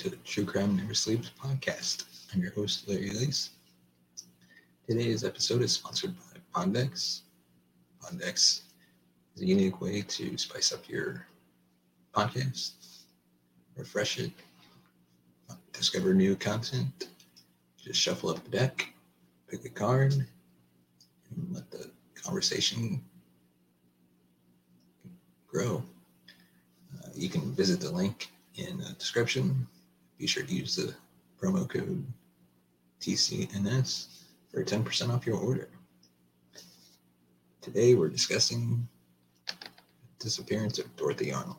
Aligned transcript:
To 0.00 0.08
the 0.08 0.16
True 0.24 0.46
Crime 0.46 0.78
Never 0.78 0.94
Sleeps 0.94 1.30
podcast. 1.38 2.04
I'm 2.32 2.40
your 2.40 2.52
host, 2.52 2.88
Larry 2.88 3.10
Lease. 3.10 3.50
Today's 4.88 5.24
episode 5.24 5.60
is 5.60 5.72
sponsored 5.72 6.14
by 6.16 6.62
PodDecks. 6.62 7.20
PodDecks 8.02 8.62
is 9.36 9.42
a 9.42 9.44
unique 9.44 9.82
way 9.82 10.00
to 10.00 10.38
spice 10.38 10.72
up 10.72 10.88
your 10.88 11.26
podcast, 12.14 12.70
refresh 13.76 14.18
it, 14.18 14.30
discover 15.74 16.14
new 16.14 16.34
content, 16.34 17.08
just 17.76 18.00
shuffle 18.00 18.30
up 18.30 18.42
the 18.44 18.56
deck, 18.56 18.94
pick 19.50 19.66
a 19.66 19.68
card, 19.68 20.14
and 20.14 21.48
let 21.52 21.70
the 21.70 21.90
conversation 22.14 23.04
grow. 25.46 25.82
Uh, 26.96 27.08
you 27.14 27.28
can 27.28 27.54
visit 27.54 27.80
the 27.80 27.90
link 27.90 28.30
in 28.54 28.78
the 28.78 28.94
description. 28.94 29.66
Be 30.20 30.26
sure 30.26 30.42
to 30.42 30.54
use 30.54 30.76
the 30.76 30.94
promo 31.40 31.66
code 31.66 32.04
TCNS 33.00 34.24
for 34.50 34.62
10% 34.62 35.08
off 35.08 35.26
your 35.26 35.38
order. 35.38 35.70
Today 37.62 37.94
we're 37.94 38.10
discussing 38.10 38.86
the 39.46 39.54
disappearance 40.18 40.78
of 40.78 40.94
Dorothy 40.96 41.32
Arnold. 41.32 41.56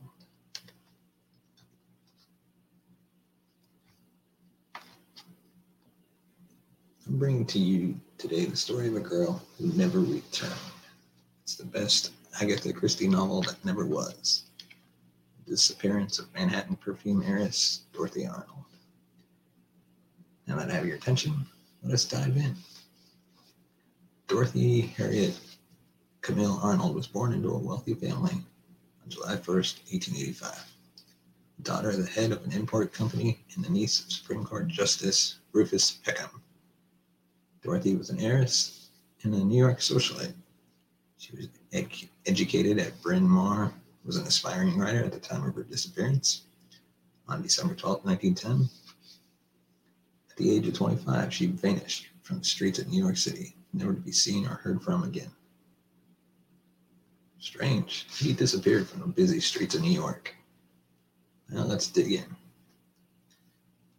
I'm 7.08 7.18
bringing 7.18 7.48
to 7.48 7.58
you 7.58 8.00
today 8.20 8.46
the 8.46 8.56
story 8.56 8.88
of 8.88 8.96
a 8.96 9.00
girl 9.00 9.42
who 9.58 9.74
never 9.74 10.02
returned. 10.02 10.54
It's 11.42 11.56
the 11.56 11.66
best 11.66 12.12
Agatha 12.40 12.72
Christie 12.74 13.08
novel 13.08 13.42
that 13.42 13.66
never 13.66 13.88
was 13.88 14.51
disappearance 15.46 16.20
of 16.20 16.34
Manhattan 16.34 16.76
perfume 16.76 17.24
heiress 17.26 17.82
Dorothy 17.94 18.28
Arnold. 18.28 18.66
Now 20.48 20.58
that 20.58 20.70
I 20.70 20.74
have 20.74 20.86
your 20.86 20.98
attention, 20.98 21.46
let 21.84 21.94
us 21.94 22.06
dive 22.06 22.36
in. 22.38 22.56
Dorothy 24.28 24.82
Harriet 24.82 25.40
Camille 26.22 26.60
Arnold 26.62 26.96
was 26.96 27.08
born 27.08 27.34
into 27.34 27.50
a 27.50 27.58
wealthy 27.58 27.94
family 27.94 28.34
on 28.34 29.10
July 29.10 29.36
1st, 29.36 29.92
1885. 29.92 30.66
Daughter 31.64 31.90
of 31.90 31.98
the 31.98 32.06
head 32.06 32.32
of 32.32 32.44
an 32.46 32.52
import 32.52 32.94
company 32.94 33.44
and 33.56 33.64
the 33.64 33.70
niece 33.70 34.00
of 34.00 34.12
Supreme 34.12 34.46
Court 34.46 34.68
Justice 34.68 35.40
Rufus 35.52 35.92
Peckham. 35.92 36.42
Dorothy 37.64 37.96
was 37.96 38.10
an 38.10 38.20
heiress 38.20 38.90
and 39.24 39.34
a 39.34 39.44
New 39.44 39.58
York 39.58 39.80
socialite. 39.80 40.34
She 41.18 41.36
was 41.36 41.48
ed- 41.74 42.10
educated 42.26 42.80
at 42.80 43.00
Bryn 43.02 43.28
Mawr 43.28 43.74
was 44.06 44.18
an 44.18 44.28
aspiring 44.28 44.78
writer 44.78 45.04
at 45.04 45.12
the 45.12 45.20
time 45.20 45.48
of 45.48 45.56
her 45.56 45.64
disappearance. 45.64 46.44
On 47.28 47.42
December 47.42 47.76
12, 47.76 48.04
1910, 48.04 48.70
at 50.30 50.38
the 50.38 50.52
age 50.52 50.68
of 50.68 50.74
25, 50.74 51.34
she 51.34 51.48
vanished 51.48 52.08
from 52.24 52.40
the 52.40 52.46
streets 52.46 52.80
of 52.80 52.88
New 52.88 53.02
York 53.02 53.18
City, 53.18 53.56
never 53.74 53.94
to 53.94 54.00
be 54.02 54.12
seen 54.12 54.46
or 54.46 54.56
heard 54.56 54.82
from 54.82 55.04
again. 55.04 55.32
Strange. 57.40 58.06
He 58.18 58.34
disappeared 58.34 58.88
from 58.88 59.02
the 59.02 59.08
busy 59.08 59.40
streets 59.40 59.76
of 59.76 59.82
New 59.82 59.92
York. 59.92 60.36
Now 61.50 61.64
let's 61.64 61.88
dig 61.88 62.12
in. 62.12 62.36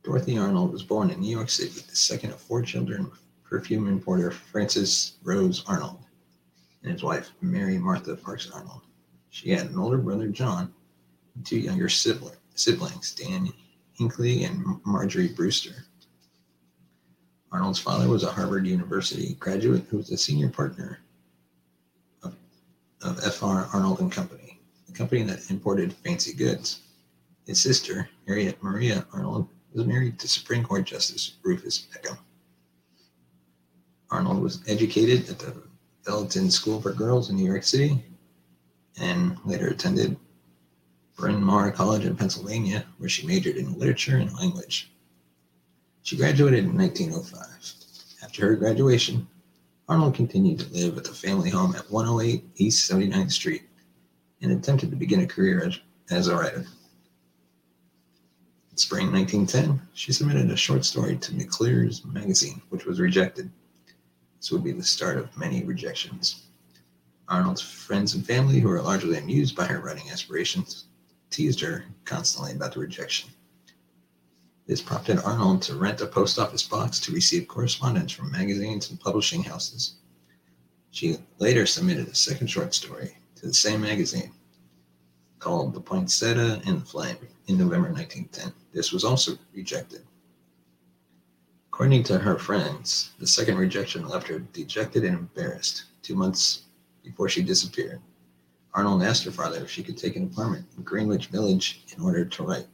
Dorothy 0.05 0.39
Arnold 0.39 0.73
was 0.73 0.83
born 0.83 1.11
in 1.11 1.21
New 1.21 1.31
York 1.31 1.51
City, 1.51 1.81
the 1.81 1.97
second 1.97 2.31
of 2.31 2.41
four 2.41 2.63
children 2.63 3.07
of 3.07 3.21
perfume 3.45 3.89
importer 3.89 4.31
Francis 4.31 5.17
Rose 5.23 5.65
Arnold 5.67 6.01
and 6.83 6.93
his 6.93 7.03
wife, 7.03 7.31
Mary 7.41 7.79
Martha 7.79 8.17
Parks 8.17 8.51
Arnold. 8.51 8.83
She 9.33 9.49
had 9.49 9.71
an 9.71 9.79
older 9.79 9.97
brother, 9.97 10.29
John, 10.29 10.75
and 11.35 11.45
two 11.45 11.59
younger 11.59 11.89
sibling, 11.89 12.37
siblings, 12.55 13.15
Dan 13.15 13.49
Hinckley 13.95 14.45
and 14.45 14.63
Marjorie 14.85 15.33
Brewster. 15.33 15.87
Arnold's 17.51 17.79
father 17.79 18.09
was 18.09 18.25
a 18.25 18.31
Harvard 18.31 18.67
University 18.67 19.35
graduate 19.41 19.87
who 19.89 19.97
was 19.97 20.11
a 20.11 20.19
senior 20.19 20.51
partner 20.51 20.99
of, 22.23 22.37
of 23.01 23.25
F.R. 23.25 23.71
Arnold 23.73 24.01
and 24.01 24.13
Company, 24.13 24.61
a 24.91 24.93
company 24.93 25.23
that 25.23 25.51
imported 25.51 25.95
fancy 25.95 26.35
goods. 26.35 26.83
His 27.47 27.59
sister, 27.59 28.11
Harriet 28.29 28.63
Maria 28.63 29.07
Arnold, 29.15 29.49
was 29.73 29.87
married 29.87 30.19
to 30.19 30.29
Supreme 30.29 30.63
Court 30.63 30.85
Justice 30.85 31.39
Rufus 31.43 31.79
Peckham. 31.79 32.19
Arnold 34.11 34.43
was 34.43 34.63
educated 34.69 35.31
at 35.31 35.39
the 35.39 35.57
Veltin 36.05 36.53
School 36.53 36.83
for 36.83 36.93
Girls 36.93 37.31
in 37.31 37.37
New 37.37 37.47
York 37.47 37.65
City 37.65 38.05
and 39.01 39.39
later 39.45 39.69
attended 39.69 40.17
Bryn 41.17 41.43
Mawr 41.43 41.71
College 41.71 42.05
in 42.05 42.17
Pennsylvania, 42.17 42.87
where 42.99 43.09
she 43.09 43.27
majored 43.27 43.57
in 43.57 43.79
literature 43.79 44.17
and 44.17 44.35
language. 44.35 44.91
She 46.03 46.17
graduated 46.17 46.65
in 46.65 46.77
1905. 46.77 47.75
After 48.23 48.47
her 48.47 48.57
graduation, 48.57 49.29
Arnold 49.89 50.15
continued 50.15 50.59
to 50.61 50.73
live 50.73 50.97
at 50.97 51.05
the 51.05 51.13
family 51.13 51.51
home 51.51 51.75
at 51.77 51.91
108 51.91 52.45
East 52.57 52.91
79th 52.91 53.33
Street 53.33 53.63
and 54.41 54.53
attempted 54.53 54.91
to 54.91 54.97
begin 54.97 55.21
a 55.21 55.27
career 55.27 55.71
as, 56.11 56.29
a 56.29 56.37
writer. 56.37 56.67
In 58.71 58.77
spring 58.77 59.13
1910, 59.13 59.81
she 59.93 60.13
submitted 60.13 60.51
a 60.51 60.57
short 60.57 60.85
story 60.85 61.17
to 61.17 61.35
McClure's 61.35 62.05
magazine, 62.05 62.63
which 62.71 62.85
was 62.85 63.01
rejected. 63.01 63.51
This 64.39 64.51
would 64.51 64.65
be 64.65 64.73
the 64.73 64.83
start 64.83 65.19
of 65.19 65.37
many 65.37 65.63
rejections. 65.63 66.47
Arnold's 67.33 67.63
friends 67.63 68.13
and 68.13 68.27
family, 68.27 68.61
who 68.61 68.69
were 68.69 68.83
largely 68.83 69.17
amused 69.17 69.57
by 69.57 69.65
her 69.65 69.81
writing 69.81 70.11
aspirations, 70.11 70.85
teased 71.31 71.61
her 71.61 71.87
constantly 72.05 72.53
about 72.53 72.75
the 72.75 72.81
rejection. 72.81 73.31
This 74.67 74.83
prompted 74.83 75.19
Arnold 75.19 75.63
to 75.63 75.77
rent 75.77 76.03
a 76.03 76.07
post 76.07 76.39
office 76.39 76.63
box 76.63 77.01
to 77.01 77.13
receive 77.13 77.49
correspondence 77.49 78.13
from 78.13 78.31
magazines 78.31 78.91
and 78.91 79.01
publishing 79.01 79.43
houses. 79.43 79.95
She 80.91 81.17
later 81.39 81.65
submitted 81.65 82.09
a 82.09 82.15
second 82.15 82.49
short 82.49 82.75
story 82.75 83.17
to 83.37 83.47
the 83.47 83.55
same 83.55 83.81
magazine 83.81 84.33
called 85.39 85.73
The 85.73 85.81
Poinsettia 85.81 86.61
and 86.67 86.83
the 86.83 86.87
Flame 86.87 87.17
in 87.47 87.57
November 87.57 87.89
1910. 87.89 88.53
This 88.75 88.93
was 88.93 89.05
also 89.05 89.39
rejected. 89.55 90.03
According 91.73 92.03
to 92.05 92.19
her 92.19 92.39
friends, 92.39 93.13
the 93.19 93.27
second 93.27 93.57
rejection 93.57 94.07
left 94.07 94.29
her 94.29 94.41
dejected 94.41 95.05
and 95.07 95.19
embarrassed. 95.19 95.85
Two 96.03 96.15
months 96.15 96.65
before 97.03 97.29
she 97.29 97.43
disappeared. 97.43 98.01
Arnold 98.75 99.03
asked 99.03 99.25
her 99.25 99.31
father 99.31 99.63
if 99.63 99.71
she 99.71 99.83
could 99.83 99.99
take 99.99 100.17
an 100.17 100.25
apartment 100.25 100.67
in 100.77 100.83
Greenwich 100.83 101.27
Village 101.27 101.85
in 101.95 102.03
order 102.03 102.25
to 102.25 102.43
write. 102.43 102.67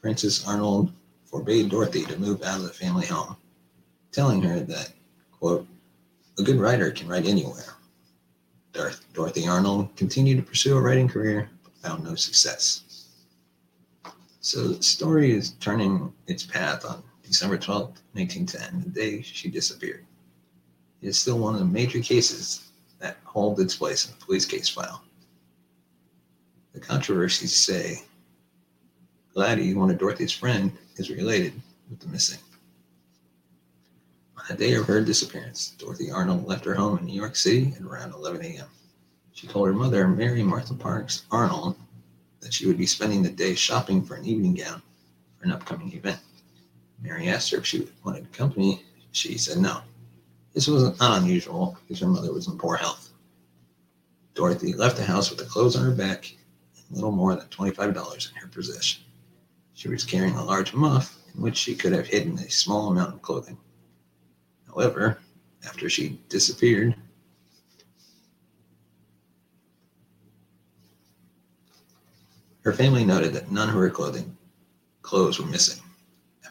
Francis 0.00 0.46
Arnold 0.46 0.92
forbade 1.24 1.70
Dorothy 1.70 2.04
to 2.04 2.18
move 2.18 2.42
out 2.42 2.58
of 2.58 2.64
the 2.64 2.72
family 2.72 3.06
home, 3.06 3.36
telling 4.12 4.42
her 4.42 4.60
that, 4.60 4.92
quote, 5.32 5.66
a 6.38 6.42
good 6.42 6.60
writer 6.60 6.90
can 6.90 7.08
write 7.08 7.26
anywhere. 7.26 7.74
Dorothy 9.12 9.46
Arnold 9.46 9.96
continued 9.96 10.36
to 10.36 10.42
pursue 10.42 10.76
a 10.76 10.80
writing 10.80 11.08
career, 11.08 11.48
but 11.62 11.76
found 11.76 12.04
no 12.04 12.16
success. 12.16 12.82
So 14.40 14.68
the 14.68 14.82
story 14.82 15.30
is 15.32 15.52
turning 15.52 16.12
its 16.26 16.44
path 16.44 16.84
on 16.84 17.02
December 17.22 17.56
12, 17.56 18.00
1910, 18.12 18.82
the 18.82 19.00
day 19.00 19.22
she 19.22 19.48
disappeared. 19.48 20.04
It 21.00 21.08
is 21.08 21.18
still 21.18 21.38
one 21.38 21.54
of 21.54 21.60
the 21.60 21.66
major 21.66 22.00
cases 22.00 22.63
that 23.04 23.18
hold 23.24 23.60
its 23.60 23.76
place 23.76 24.06
in 24.06 24.12
the 24.18 24.24
police 24.24 24.46
case 24.46 24.66
file. 24.66 25.04
The 26.72 26.80
controversies 26.80 27.54
say 27.54 28.02
Gladdy, 29.34 29.74
one 29.74 29.90
of 29.90 29.98
Dorothy's 29.98 30.32
friend, 30.32 30.72
is 30.96 31.10
related 31.10 31.52
with 31.90 32.00
the 32.00 32.08
missing. 32.08 32.38
On 34.38 34.44
the 34.48 34.54
day 34.54 34.72
of 34.72 34.86
her 34.86 35.02
disappearance, 35.02 35.74
Dorothy 35.76 36.10
Arnold 36.10 36.46
left 36.46 36.64
her 36.64 36.74
home 36.74 36.96
in 36.96 37.04
New 37.04 37.20
York 37.20 37.36
City 37.36 37.74
at 37.76 37.82
around 37.82 38.14
11 38.14 38.42
a.m. 38.42 38.68
She 39.32 39.48
told 39.48 39.66
her 39.66 39.74
mother, 39.74 40.08
Mary 40.08 40.42
Martha 40.42 40.72
Parks 40.72 41.26
Arnold, 41.30 41.76
that 42.40 42.54
she 42.54 42.66
would 42.66 42.78
be 42.78 42.86
spending 42.86 43.22
the 43.22 43.28
day 43.28 43.54
shopping 43.54 44.02
for 44.02 44.14
an 44.14 44.24
evening 44.24 44.54
gown 44.54 44.80
for 45.36 45.44
an 45.44 45.52
upcoming 45.52 45.92
event. 45.92 46.20
Mary 47.02 47.28
asked 47.28 47.50
her 47.50 47.58
if 47.58 47.66
she 47.66 47.86
wanted 48.02 48.32
company. 48.32 48.82
She 49.12 49.36
said 49.36 49.58
no. 49.58 49.82
This 50.54 50.68
was 50.68 50.98
not 51.00 51.20
unusual 51.20 51.76
because 51.82 52.00
her 52.00 52.06
mother 52.06 52.32
was 52.32 52.46
in 52.46 52.56
poor 52.56 52.76
health. 52.76 53.10
Dorothy 54.34 54.72
left 54.72 54.96
the 54.96 55.04
house 55.04 55.28
with 55.28 55.40
the 55.40 55.44
clothes 55.44 55.76
on 55.76 55.84
her 55.84 55.90
back 55.90 56.32
and 56.76 56.96
little 56.96 57.10
more 57.10 57.34
than 57.34 57.46
$25 57.48 58.30
in 58.30 58.36
her 58.36 58.48
possession. 58.48 59.02
She 59.74 59.88
was 59.88 60.04
carrying 60.04 60.36
a 60.36 60.44
large 60.44 60.72
muff 60.72 61.18
in 61.34 61.42
which 61.42 61.56
she 61.56 61.74
could 61.74 61.92
have 61.92 62.06
hidden 62.06 62.38
a 62.38 62.50
small 62.50 62.88
amount 62.88 63.14
of 63.14 63.22
clothing. 63.22 63.58
However, 64.68 65.18
after 65.66 65.90
she 65.90 66.20
disappeared, 66.28 66.94
her 72.62 72.72
family 72.72 73.04
noted 73.04 73.32
that 73.32 73.50
none 73.50 73.68
of 73.68 73.74
her 73.74 73.90
clothing 73.90 74.36
clothes 75.02 75.40
were 75.40 75.46
missing. 75.46 75.83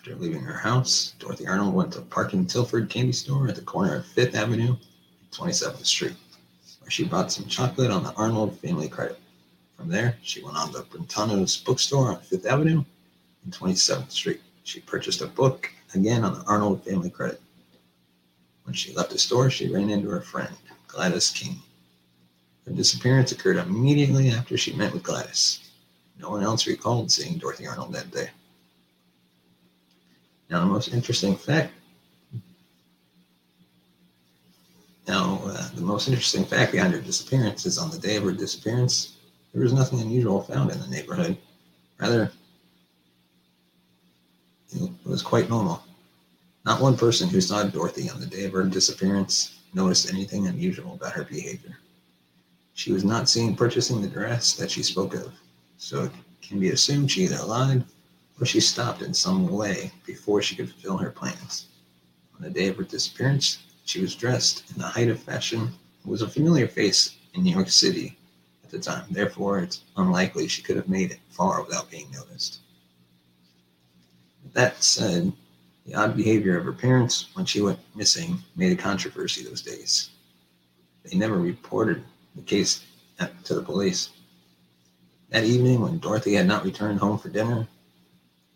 After 0.04 0.18
leaving 0.18 0.42
her 0.42 0.58
house, 0.58 1.14
Dorothy 1.18 1.48
Arnold 1.48 1.74
went 1.74 1.94
to 1.94 2.02
Park 2.02 2.34
& 2.40 2.48
Tilford 2.50 2.90
candy 2.90 3.14
store 3.14 3.48
at 3.48 3.56
the 3.56 3.62
corner 3.62 3.96
of 3.96 4.06
5th 4.06 4.36
Avenue 4.36 4.76
and 4.76 5.32
27th 5.32 5.86
Street, 5.86 6.18
where 6.82 6.92
she 6.92 7.06
bought 7.06 7.32
some 7.32 7.46
chocolate 7.46 7.90
on 7.90 8.04
the 8.04 8.14
Arnold 8.16 8.60
family 8.60 8.90
credit. 8.90 9.18
From 9.78 9.88
there, 9.88 10.18
she 10.22 10.44
went 10.44 10.58
on 10.58 10.74
to 10.74 10.82
Brentano's 10.82 11.56
bookstore 11.56 12.10
on 12.10 12.18
5th 12.18 12.46
Avenue 12.46 12.84
and 13.46 13.54
27th 13.54 14.12
Street. 14.12 14.42
She 14.66 14.82
purchased 14.82 15.22
a 15.22 15.28
book, 15.28 15.72
again 15.96 16.26
on 16.26 16.34
the 16.34 16.44
Arnold 16.48 16.84
family 16.84 17.10
credit. 17.10 17.42
When 18.66 18.74
she 18.74 18.94
left 18.94 19.12
the 19.12 19.18
store, 19.18 19.50
she 19.50 19.74
ran 19.74 19.90
into 19.90 20.10
her 20.10 20.20
friend, 20.20 20.54
Gladys 20.90 21.30
King. 21.30 21.60
Her 22.66 22.74
disappearance 22.74 23.32
occurred 23.32 23.56
immediately 23.56 24.32
after 24.32 24.58
she 24.58 24.74
met 24.74 24.92
with 24.92 25.04
Gladys. 25.04 25.70
No 26.20 26.30
one 26.30 26.44
else 26.44 26.68
recalled 26.68 27.10
seeing 27.10 27.38
Dorothy 27.38 27.68
Arnold 27.68 27.94
that 27.94 28.12
day. 28.12 28.32
Now, 30.54 30.60
the 30.60 30.68
most 30.68 30.94
interesting 30.94 31.36
fact. 31.36 31.74
Now, 35.08 35.42
uh, 35.46 35.70
the 35.74 35.82
most 35.82 36.08
interesting 36.08 36.46
fact 36.46 36.72
behind 36.72 36.94
her 36.94 37.02
disappearance 37.02 37.66
is 37.66 37.80
on 37.80 37.90
the 37.90 37.98
day 37.98 38.18
of 38.18 38.24
her 38.24 38.32
disappearance, 38.32 39.16
there 39.52 39.64
was 39.64 39.74
nothing 39.74 40.00
unusual 40.00 40.44
found 40.44 40.70
in 40.70 40.80
the 40.80 40.88
neighborhood. 40.90 41.40
Rather, 42.00 42.32
it 44.76 44.92
was 45.04 45.24
quite 45.24 45.50
normal. 45.50 45.82
Not 46.68 46.80
one 46.80 46.98
person 46.98 47.30
who 47.30 47.42
saw 47.42 47.64
Dorothy 47.64 48.12
on 48.12 48.20
the 48.20 48.28
day 48.28 48.44
of 48.46 48.54
her 48.54 48.64
disappearance 48.64 49.58
noticed 49.74 50.14
anything 50.14 50.46
unusual 50.46 50.94
about 50.94 51.14
her 51.14 51.24
behavior. 51.24 51.80
She 52.76 52.92
was 52.92 53.04
not 53.04 53.28
seen 53.28 53.56
purchasing 53.56 54.04
the 54.04 54.08
dress 54.08 54.54
that 54.54 54.70
she 54.70 54.84
spoke 54.84 55.16
of, 55.16 55.34
so 55.78 56.04
it 56.04 56.12
can 56.44 56.60
be 56.60 56.70
assumed 56.70 57.10
she 57.10 57.24
either 57.24 57.44
lied 57.44 57.84
or 58.40 58.46
she 58.46 58.60
stopped 58.60 59.02
in 59.02 59.14
some 59.14 59.48
way 59.48 59.92
before 60.06 60.42
she 60.42 60.56
could 60.56 60.70
fulfill 60.70 60.98
her 60.98 61.12
plans. 61.12 61.68
On 62.36 62.42
the 62.42 62.50
day 62.50 62.68
of 62.68 62.78
her 62.78 62.84
disappearance, 62.84 63.60
she 63.86 64.02
was 64.02 64.16
dressed 64.16 64.70
in 64.72 64.82
the 64.82 64.88
height 64.88 65.10
of 65.10 65.20
fashion 65.20 65.62
and 65.62 66.12
was 66.12 66.22
a 66.22 66.28
familiar 66.28 66.68
face 66.68 67.18
in 67.34 67.44
New 67.44 67.54
York 67.54 67.70
City 67.70 68.18
at 68.64 68.72
the 68.72 68.80
time. 68.80 69.06
Therefore, 69.12 69.60
it's 69.60 69.82
unlikely 69.98 70.48
she 70.48 70.62
could 70.62 70.76
have 70.76 70.90
made 70.90 71.12
it 71.12 71.20
far 71.30 71.62
without 71.64 71.92
being 71.92 72.10
noticed. 72.12 72.60
That 74.54 74.84
said, 74.84 75.32
the 75.86 75.96
odd 75.96 76.16
behavior 76.16 76.58
of 76.58 76.66
her 76.66 76.74
parents 76.74 77.28
when 77.34 77.46
she 77.46 77.62
went 77.62 77.80
missing 77.96 78.40
made 78.56 78.72
a 78.72 78.82
controversy 78.82 79.44
those 79.44 79.62
days. 79.62 80.12
They 81.04 81.18
never 81.18 81.38
reported 81.38 82.04
the 82.36 82.42
case 82.42 82.84
to 83.44 83.54
the 83.54 83.62
police. 83.62 84.10
That 85.30 85.44
evening, 85.44 85.82
when 85.82 86.00
Dorothy 86.00 86.34
had 86.34 86.48
not 86.48 86.64
returned 86.64 87.00
home 87.00 87.18
for 87.18 87.30
dinner, 87.30 87.68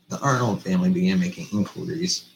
the 0.09 0.19
Arnold 0.19 0.63
family 0.63 0.89
began 0.89 1.19
making 1.19 1.47
inquiries 1.51 2.29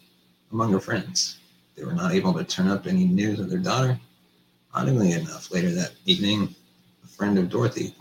among 0.52 0.72
her 0.74 0.80
friends. 0.80 1.38
They 1.76 1.86
were 1.86 1.94
not 1.94 2.14
able 2.14 2.34
to 2.34 2.44
turn 2.44 2.68
up 2.68 2.86
any 2.86 3.06
news 3.06 3.40
of 3.40 3.50
their 3.50 3.60
daughter. 3.60 4.00
Oddly 4.74 5.14
enough, 5.14 5.52
later 5.52 5.72
that 5.72 5.94
evening, 6.06 6.54
a 7.04 7.08
friend 7.08 7.38
of 7.38 7.50
Dorothy 7.50 7.94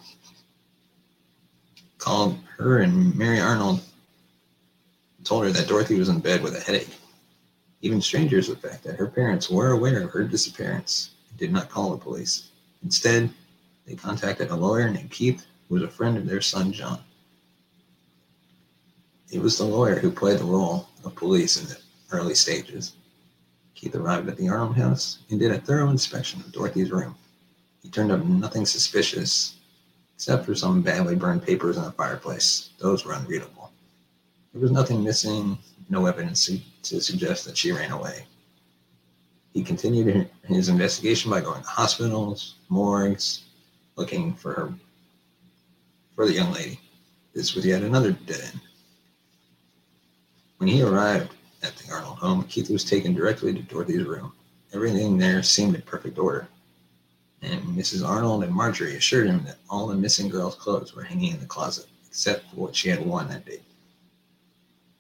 called 1.99 2.39
her 2.57 2.79
and 2.79 3.15
Mary 3.17 3.41
Arnold 3.41 3.83
told 5.25 5.45
her 5.45 5.51
that 5.51 5.69
Dorothy 5.69 5.99
was 5.99 6.09
in 6.09 6.21
bed 6.21 6.43
with 6.43 6.57
a 6.57 6.61
headache. 6.61 6.97
Even 7.83 8.01
strangers 8.01 8.49
the 8.49 8.57
fact 8.57 8.85
that 8.85 8.97
her 8.97 9.07
parents 9.07 9.51
were 9.51 9.73
aware 9.73 10.03
of 10.03 10.11
her 10.11 10.25
disappearance 10.25 11.11
and 11.29 11.39
did 11.39 11.53
not 11.53 11.69
call 11.69 11.91
the 11.91 11.97
police. 11.99 12.51
Instead, 12.83 13.31
they 13.87 13.95
contacted 13.95 14.51
a 14.51 14.57
lawyer 14.57 14.91
named 14.91 15.11
Keith, 15.11 15.47
who 15.69 15.75
was 15.75 15.83
a 15.83 15.89
friend 15.89 16.17
of 16.17 16.27
their 16.27 16.41
son 16.41 16.73
John. 16.73 17.01
It 19.31 19.41
was 19.41 19.57
the 19.57 19.65
lawyer 19.65 19.99
who 19.99 20.11
played 20.11 20.39
the 20.39 20.45
role 20.45 20.89
of 21.05 21.15
police 21.15 21.61
in 21.61 21.69
the 21.69 21.79
early 22.11 22.35
stages. 22.35 22.95
Keith 23.77 23.95
arrived 23.95 24.29
at 24.29 24.37
the 24.37 24.49
Arnold 24.49 24.77
house 24.77 25.19
and 25.31 25.39
did 25.39 25.53
a 25.53 25.59
thorough 25.59 25.91
inspection 25.91 26.41
of 26.41 26.51
Dorothy's 26.53 26.91
room. 26.91 27.15
He 27.83 27.89
turned 27.89 28.11
up 28.11 28.25
nothing 28.25 28.67
suspicious 28.67 29.55
except 30.17 30.45
for 30.45 30.55
some 30.55 30.83
badly 30.83 31.15
burned 31.15 31.45
papers 31.45 31.77
in 31.77 31.85
the 31.85 31.93
fireplace. 31.93 32.71
Those 32.79 33.05
were 33.05 33.15
unreadable. 33.15 33.73
There 34.53 34.61
was 34.61 34.73
nothing 34.73 35.03
missing, 35.03 35.57
no 35.89 36.07
evidence 36.07 36.45
to, 36.47 36.59
to 36.83 37.01
suggest 37.01 37.45
that 37.47 37.57
she 37.57 37.73
ran 37.73 37.93
away. 37.93 38.27
He 39.55 39.63
continued 39.63 40.29
his 40.45 40.69
investigation 40.69 41.31
by 41.31 41.41
going 41.41 41.63
to 41.63 41.69
hospitals, 41.69 42.57
morgues, 42.69 43.45
looking 43.97 44.35
for 44.35 44.53
her, 44.53 44.75
for 46.15 46.27
the 46.27 46.35
young 46.35 46.53
lady. 46.53 46.81
This 47.33 47.55
was 47.55 47.65
yet 47.65 47.83
another 47.83 48.13
dead 48.13 48.41
end. 48.41 48.61
When 50.61 50.69
he 50.69 50.83
arrived 50.83 51.33
at 51.63 51.75
the 51.77 51.91
Arnold 51.91 52.19
home, 52.19 52.43
Keith 52.45 52.69
was 52.69 52.85
taken 52.85 53.15
directly 53.15 53.55
to 53.55 53.63
Dorothy's 53.63 54.05
room. 54.05 54.35
Everything 54.75 55.17
there 55.17 55.43
seemed 55.43 55.75
in 55.75 55.81
perfect 55.81 56.19
order, 56.19 56.49
and 57.41 57.63
Mrs. 57.75 58.07
Arnold 58.07 58.45
and 58.45 58.53
Marjorie 58.53 58.95
assured 58.95 59.27
him 59.27 59.43
that 59.45 59.57
all 59.71 59.87
the 59.87 59.95
missing 59.95 60.29
girl's 60.29 60.57
clothes 60.57 60.95
were 60.95 61.03
hanging 61.03 61.33
in 61.33 61.41
the 61.41 61.47
closet, 61.47 61.87
except 62.07 62.51
for 62.51 62.57
what 62.57 62.77
she 62.77 62.91
had 62.91 63.07
worn 63.07 63.27
that 63.29 63.47
day. 63.47 63.61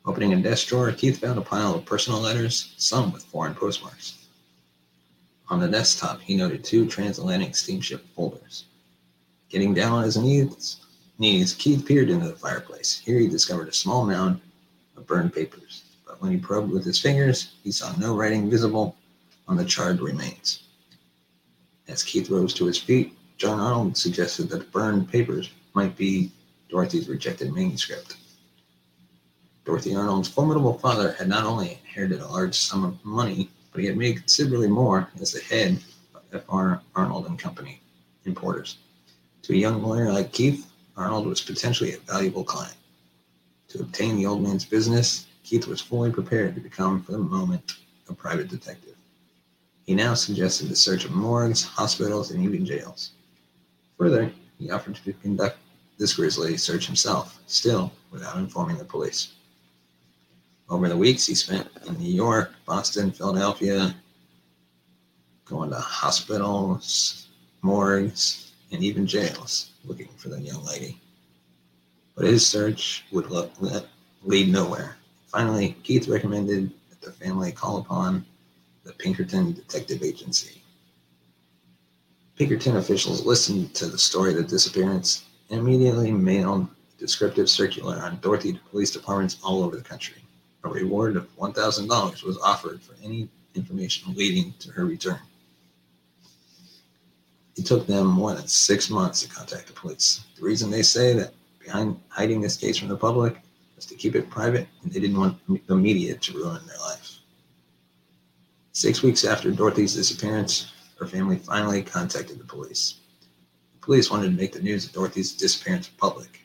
Opening 0.07 0.33
a 0.33 0.41
desk 0.41 0.67
drawer, 0.69 0.91
Keith 0.93 1.19
found 1.19 1.39
a 1.39 1.43
pile 1.43 1.75
of 1.75 1.85
personal 1.85 2.21
letters, 2.21 2.73
some 2.79 3.13
with 3.13 3.25
foreign 3.25 3.55
postmarks. 3.55 4.29
On 5.51 5.61
the 5.61 5.69
desktop, 5.69 6.23
he 6.23 6.37
noted 6.39 6.65
two 6.65 6.87
transatlantic 6.87 7.55
steamship 7.55 8.07
folders. 8.17 8.65
Getting 9.51 9.75
down 9.75 9.93
on 9.93 10.05
his 10.05 10.17
knees, 10.17 10.79
knees, 11.19 11.53
Keith 11.53 11.85
peered 11.85 12.09
into 12.09 12.29
the 12.29 12.35
fireplace. 12.35 13.03
Here 13.05 13.19
he 13.19 13.29
discovered 13.29 13.69
a 13.69 13.75
small 13.75 14.07
mound 14.07 14.41
of 15.01 15.07
burned 15.07 15.33
papers, 15.33 15.85
but 16.07 16.21
when 16.21 16.31
he 16.31 16.37
probed 16.37 16.71
with 16.71 16.85
his 16.85 17.01
fingers, 17.01 17.57
he 17.65 17.73
saw 17.73 17.93
no 17.97 18.15
writing 18.15 18.51
visible 18.51 18.97
on 19.49 19.57
the 19.57 19.65
charred 19.65 20.01
remains. 20.01 20.65
As 21.89 22.05
Keith 22.05 22.31
rose 22.31 22.55
to 22.55 22.67
his 22.67 22.79
feet, 22.79 23.17
John 23.39 23.59
Arnold 23.59 23.97
suggested 23.97 24.51
that 24.51 24.59
the 24.59 24.65
burned 24.67 25.11
papers 25.11 25.51
might 25.75 25.97
be 25.97 26.31
Dorothy's 26.69 27.09
rejected 27.09 27.53
manuscript. 27.53 28.17
Dorothy 29.65 29.97
Arnold's 29.97 30.29
formidable 30.29 30.79
father 30.79 31.13
had 31.13 31.29
not 31.29 31.45
only 31.45 31.81
inherited 31.85 32.21
a 32.21 32.29
large 32.29 32.55
sum 32.55 32.85
of 32.85 33.05
money, 33.05 33.51
but 33.73 33.81
he 33.81 33.87
had 33.87 33.97
made 33.97 34.17
considerably 34.17 34.69
more 34.69 35.09
as 35.21 35.33
the 35.33 35.41
head 35.41 35.83
of 36.15 36.23
F.R. 36.33 36.83
Arnold 36.95 37.27
and 37.27 37.39
Company 37.39 37.81
importers. 38.25 38.79
To 39.43 39.55
a 39.55 39.57
young 39.57 39.83
lawyer 39.83 40.13
like 40.13 40.33
Keith, 40.33 40.71
Arnold 40.97 41.27
was 41.27 41.41
potentially 41.41 41.95
a 41.95 41.99
valuable 41.99 42.45
client. 42.45 42.77
To 43.71 43.81
obtain 43.81 44.17
the 44.17 44.27
old 44.27 44.43
man's 44.43 44.65
business, 44.65 45.27
Keith 45.45 45.69
was 45.69 45.81
fully 45.81 46.11
prepared 46.11 46.57
to 46.57 46.61
become, 46.61 47.03
for 47.03 47.13
the 47.13 47.19
moment, 47.19 47.77
a 48.09 48.13
private 48.13 48.49
detective. 48.49 48.97
He 49.87 49.95
now 49.95 50.15
suggested 50.15 50.69
the 50.69 50.77
search 50.77 51.05
of 51.05 51.13
morgues, 51.13 51.63
hospitals, 51.63 52.33
and 52.33 52.43
even 52.45 52.67
jails. 52.67 53.13
Further, 53.97 54.33
he 54.59 54.71
offered 54.71 54.97
to 54.97 55.13
conduct 55.13 55.59
this 55.99 56.15
grisly 56.15 56.57
search 56.57 56.87
himself, 56.87 57.39
still 57.47 57.93
without 58.11 58.39
informing 58.39 58.77
the 58.77 58.85
police. 58.85 59.35
Over 60.69 60.89
the 60.89 60.97
weeks 60.97 61.27
he 61.27 61.35
spent 61.37 61.69
in 61.87 61.95
New 61.99 62.13
York, 62.13 62.53
Boston, 62.67 63.13
Philadelphia, 63.13 63.95
going 65.45 65.71
to 65.71 65.77
hospitals, 65.77 67.29
morgues, 67.63 68.53
and 68.73 68.83
even 68.83 69.07
jails 69.07 69.73
looking 69.85 70.09
for 70.17 70.29
the 70.29 70.41
young 70.41 70.65
lady. 70.65 71.01
But 72.21 72.29
his 72.29 72.47
search 72.47 73.07
would 73.13 73.31
lead 74.25 74.53
nowhere. 74.53 74.99
Finally, 75.29 75.75
Keith 75.83 76.07
recommended 76.07 76.71
that 76.91 77.01
the 77.01 77.13
family 77.13 77.51
call 77.51 77.79
upon 77.79 78.27
the 78.85 78.93
Pinkerton 78.93 79.55
Detective 79.55 80.03
Agency. 80.03 80.61
Pinkerton 82.37 82.77
officials 82.77 83.25
listened 83.25 83.73
to 83.77 83.87
the 83.87 83.97
story 83.97 84.33
of 84.33 84.37
the 84.37 84.43
disappearance 84.43 85.25
and 85.49 85.61
immediately 85.61 86.13
mailed 86.13 86.69
a 86.95 87.01
descriptive 87.01 87.49
circular 87.49 87.97
on 87.97 88.21
Dorothy 88.21 88.53
to 88.53 88.61
police 88.71 88.91
departments 88.91 89.39
all 89.43 89.63
over 89.63 89.77
the 89.77 89.83
country. 89.83 90.23
A 90.65 90.69
reward 90.69 91.17
of 91.17 91.35
$1,000 91.39 92.23
was 92.23 92.37
offered 92.41 92.83
for 92.83 92.97
any 93.03 93.31
information 93.55 94.13
leading 94.15 94.53
to 94.59 94.71
her 94.73 94.85
return. 94.85 95.21
It 97.57 97.65
took 97.65 97.87
them 97.87 98.09
more 98.09 98.35
than 98.35 98.47
six 98.47 98.91
months 98.91 99.23
to 99.23 99.29
contact 99.31 99.69
the 99.69 99.73
police. 99.73 100.21
The 100.37 100.45
reason 100.45 100.71
they 100.71 100.83
say 100.83 101.15
that 101.15 101.33
behind 101.71 102.01
hiding 102.09 102.41
this 102.41 102.57
case 102.57 102.77
from 102.77 102.89
the 102.89 102.97
public 102.97 103.37
was 103.77 103.87
to 103.87 103.95
keep 103.95 104.17
it 104.17 104.29
private, 104.29 104.67
and 104.83 104.91
they 104.91 104.99
didn't 104.99 105.21
want 105.21 105.39
the 105.69 105.77
media 105.77 106.17
to 106.17 106.33
ruin 106.33 106.61
their 106.67 106.79
life. 106.79 107.19
Six 108.73 109.03
weeks 109.03 109.25
after 109.25 109.53
Dorothy's 109.53 109.95
disappearance, 109.95 110.73
her 110.99 111.07
family 111.07 111.37
finally 111.37 111.83
contacted 111.83 112.41
the 112.41 112.45
police. 112.45 112.97
The 113.75 113.87
police 113.87 114.11
wanted 114.11 114.31
to 114.31 114.37
make 114.37 114.53
the 114.53 114.61
news 114.61 114.85
of 114.85 114.93
Dorothy's 114.93 115.33
disappearance 115.33 115.89
public. 115.89 116.41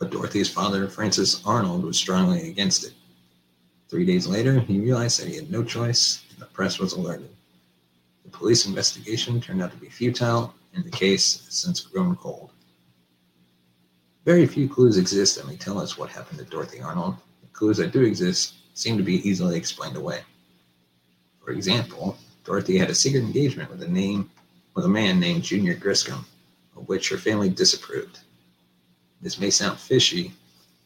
But 0.00 0.10
Dorothy's 0.10 0.50
father, 0.50 0.88
Francis 0.88 1.40
Arnold, 1.46 1.84
was 1.84 1.96
strongly 1.96 2.50
against 2.50 2.84
it. 2.84 2.94
Three 3.88 4.04
days 4.04 4.26
later, 4.26 4.58
he 4.58 4.80
realized 4.80 5.20
that 5.20 5.28
he 5.28 5.36
had 5.36 5.52
no 5.52 5.62
choice, 5.62 6.24
and 6.30 6.40
the 6.40 6.46
press 6.46 6.80
was 6.80 6.94
alerted. 6.94 7.30
The 8.24 8.30
police 8.30 8.66
investigation 8.66 9.40
turned 9.40 9.62
out 9.62 9.70
to 9.70 9.76
be 9.76 9.88
futile, 9.88 10.52
and 10.74 10.84
the 10.84 10.90
case 10.90 11.44
has 11.44 11.54
since 11.54 11.80
grown 11.80 12.16
cold. 12.16 12.50
Very 14.24 14.46
few 14.46 14.68
clues 14.68 14.98
exist 14.98 15.36
that 15.36 15.46
may 15.46 15.56
tell 15.56 15.78
us 15.78 15.96
what 15.96 16.10
happened 16.10 16.38
to 16.40 16.44
Dorothy 16.44 16.80
Arnold. 16.80 17.16
The 17.40 17.48
clues 17.48 17.78
that 17.78 17.92
do 17.92 18.02
exist 18.02 18.54
seem 18.74 18.98
to 18.98 19.02
be 19.02 19.26
easily 19.26 19.56
explained 19.56 19.96
away. 19.96 20.20
For 21.42 21.52
example, 21.52 22.18
Dorothy 22.44 22.76
had 22.76 22.90
a 22.90 22.94
secret 22.94 23.22
engagement 23.22 23.70
with 23.70 23.82
a 23.82 23.88
name 23.88 24.30
with 24.74 24.84
a 24.84 24.88
man 24.88 25.18
named 25.18 25.42
Junior 25.42 25.74
Griscom, 25.74 26.24
of 26.76 26.86
which 26.86 27.08
her 27.08 27.16
family 27.16 27.48
disapproved. 27.48 28.18
This 29.22 29.40
may 29.40 29.50
sound 29.50 29.78
fishy, 29.78 30.32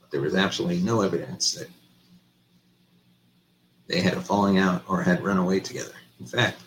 but 0.01 0.13
there 0.13 0.21
was 0.21 0.37
absolutely 0.37 0.81
no 0.81 1.01
evidence 1.01 1.55
that 1.55 1.69
they 3.89 4.01
had 4.01 4.15
a 4.15 4.21
falling 4.21 4.59
out 4.59 4.85
or 4.89 5.03
had 5.03 5.25
run 5.25 5.39
away 5.39 5.59
together. 5.59 5.95
In 6.21 6.27
fact, 6.27 6.63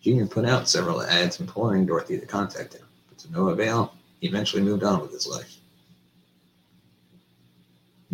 Junior 0.00 0.26
put 0.26 0.44
out 0.44 0.68
several 0.68 1.02
ads 1.02 1.40
imploring 1.40 1.84
Dorothy 1.84 2.18
to 2.18 2.26
contact 2.26 2.74
him, 2.74 2.86
but 3.08 3.18
to 3.18 3.32
no 3.32 3.48
avail, 3.48 3.92
he 4.20 4.28
eventually 4.28 4.62
moved 4.62 4.84
on 4.84 5.00
with 5.00 5.12
his 5.12 5.26
life. 5.26 5.58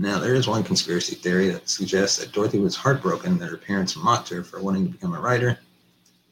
Now, 0.00 0.21
there 0.21 0.37
is 0.37 0.47
one 0.47 0.62
conspiracy 0.62 1.17
theory 1.17 1.49
that 1.49 1.69
suggests 1.69 2.19
that 2.19 2.31
Dorothy 2.31 2.61
was 2.61 2.76
heartbroken 2.76 3.37
that 3.38 3.49
her 3.49 3.57
parents 3.57 3.97
mocked 3.97 4.28
her 4.28 4.45
for 4.45 4.62
wanting 4.62 4.87
to 4.87 4.93
become 4.93 5.12
a 5.12 5.21
writer, 5.21 5.59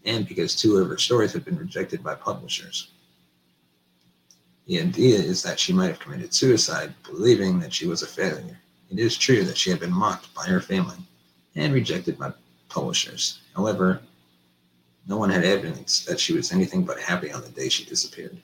and 0.04 0.24
because 0.24 0.54
two 0.54 0.76
of 0.76 0.88
her 0.88 0.98
stories 0.98 1.32
had 1.32 1.44
been 1.44 1.58
rejected 1.58 2.00
by 2.00 2.14
publishers. 2.14 2.92
The 4.68 4.80
idea 4.80 5.18
is 5.18 5.42
that 5.42 5.58
she 5.58 5.72
might 5.72 5.88
have 5.88 5.98
committed 5.98 6.32
suicide, 6.32 6.94
believing 7.02 7.58
that 7.58 7.74
she 7.74 7.88
was 7.88 8.02
a 8.02 8.06
failure. 8.06 8.56
It 8.88 9.00
is 9.00 9.18
true 9.18 9.42
that 9.42 9.58
she 9.58 9.70
had 9.70 9.80
been 9.80 9.92
mocked 9.92 10.32
by 10.32 10.44
her 10.44 10.60
family 10.60 10.98
and 11.56 11.74
rejected 11.74 12.16
by 12.16 12.34
publishers. 12.68 13.40
However, 13.56 14.00
no 15.08 15.16
one 15.16 15.30
had 15.30 15.44
evidence 15.44 16.04
that 16.04 16.20
she 16.20 16.34
was 16.34 16.52
anything 16.52 16.84
but 16.84 17.00
happy 17.00 17.32
on 17.32 17.42
the 17.42 17.48
day 17.48 17.68
she 17.68 17.84
disappeared. 17.84 18.40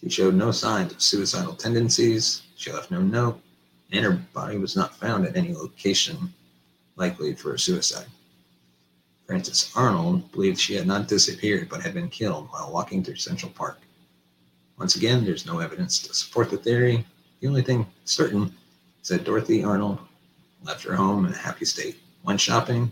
She 0.00 0.10
showed 0.10 0.34
no 0.34 0.50
signs 0.50 0.92
of 0.92 1.00
suicidal 1.00 1.54
tendencies, 1.54 2.42
she 2.56 2.72
left 2.72 2.90
no 2.90 3.00
note, 3.00 3.40
and 3.92 4.04
her 4.04 4.20
body 4.32 4.58
was 4.58 4.76
not 4.76 4.96
found 4.96 5.26
at 5.26 5.36
any 5.36 5.52
location 5.52 6.32
likely 6.96 7.34
for 7.34 7.54
a 7.54 7.58
suicide. 7.58 8.06
Francis 9.26 9.72
Arnold 9.76 10.30
believed 10.32 10.58
she 10.58 10.74
had 10.74 10.86
not 10.86 11.08
disappeared 11.08 11.68
but 11.68 11.82
had 11.82 11.94
been 11.94 12.08
killed 12.08 12.48
while 12.50 12.72
walking 12.72 13.02
through 13.02 13.16
Central 13.16 13.50
Park. 13.52 13.80
Once 14.78 14.96
again, 14.96 15.24
there's 15.24 15.46
no 15.46 15.58
evidence 15.58 15.98
to 16.00 16.14
support 16.14 16.50
the 16.50 16.56
theory. 16.56 17.04
The 17.40 17.48
only 17.48 17.62
thing 17.62 17.86
certain 18.04 18.52
is 19.02 19.08
that 19.08 19.24
Dorothy 19.24 19.64
Arnold 19.64 19.98
left 20.62 20.84
her 20.84 20.94
home 20.94 21.26
in 21.26 21.32
a 21.32 21.36
happy 21.36 21.64
state, 21.64 21.98
went 22.22 22.40
shopping, 22.40 22.90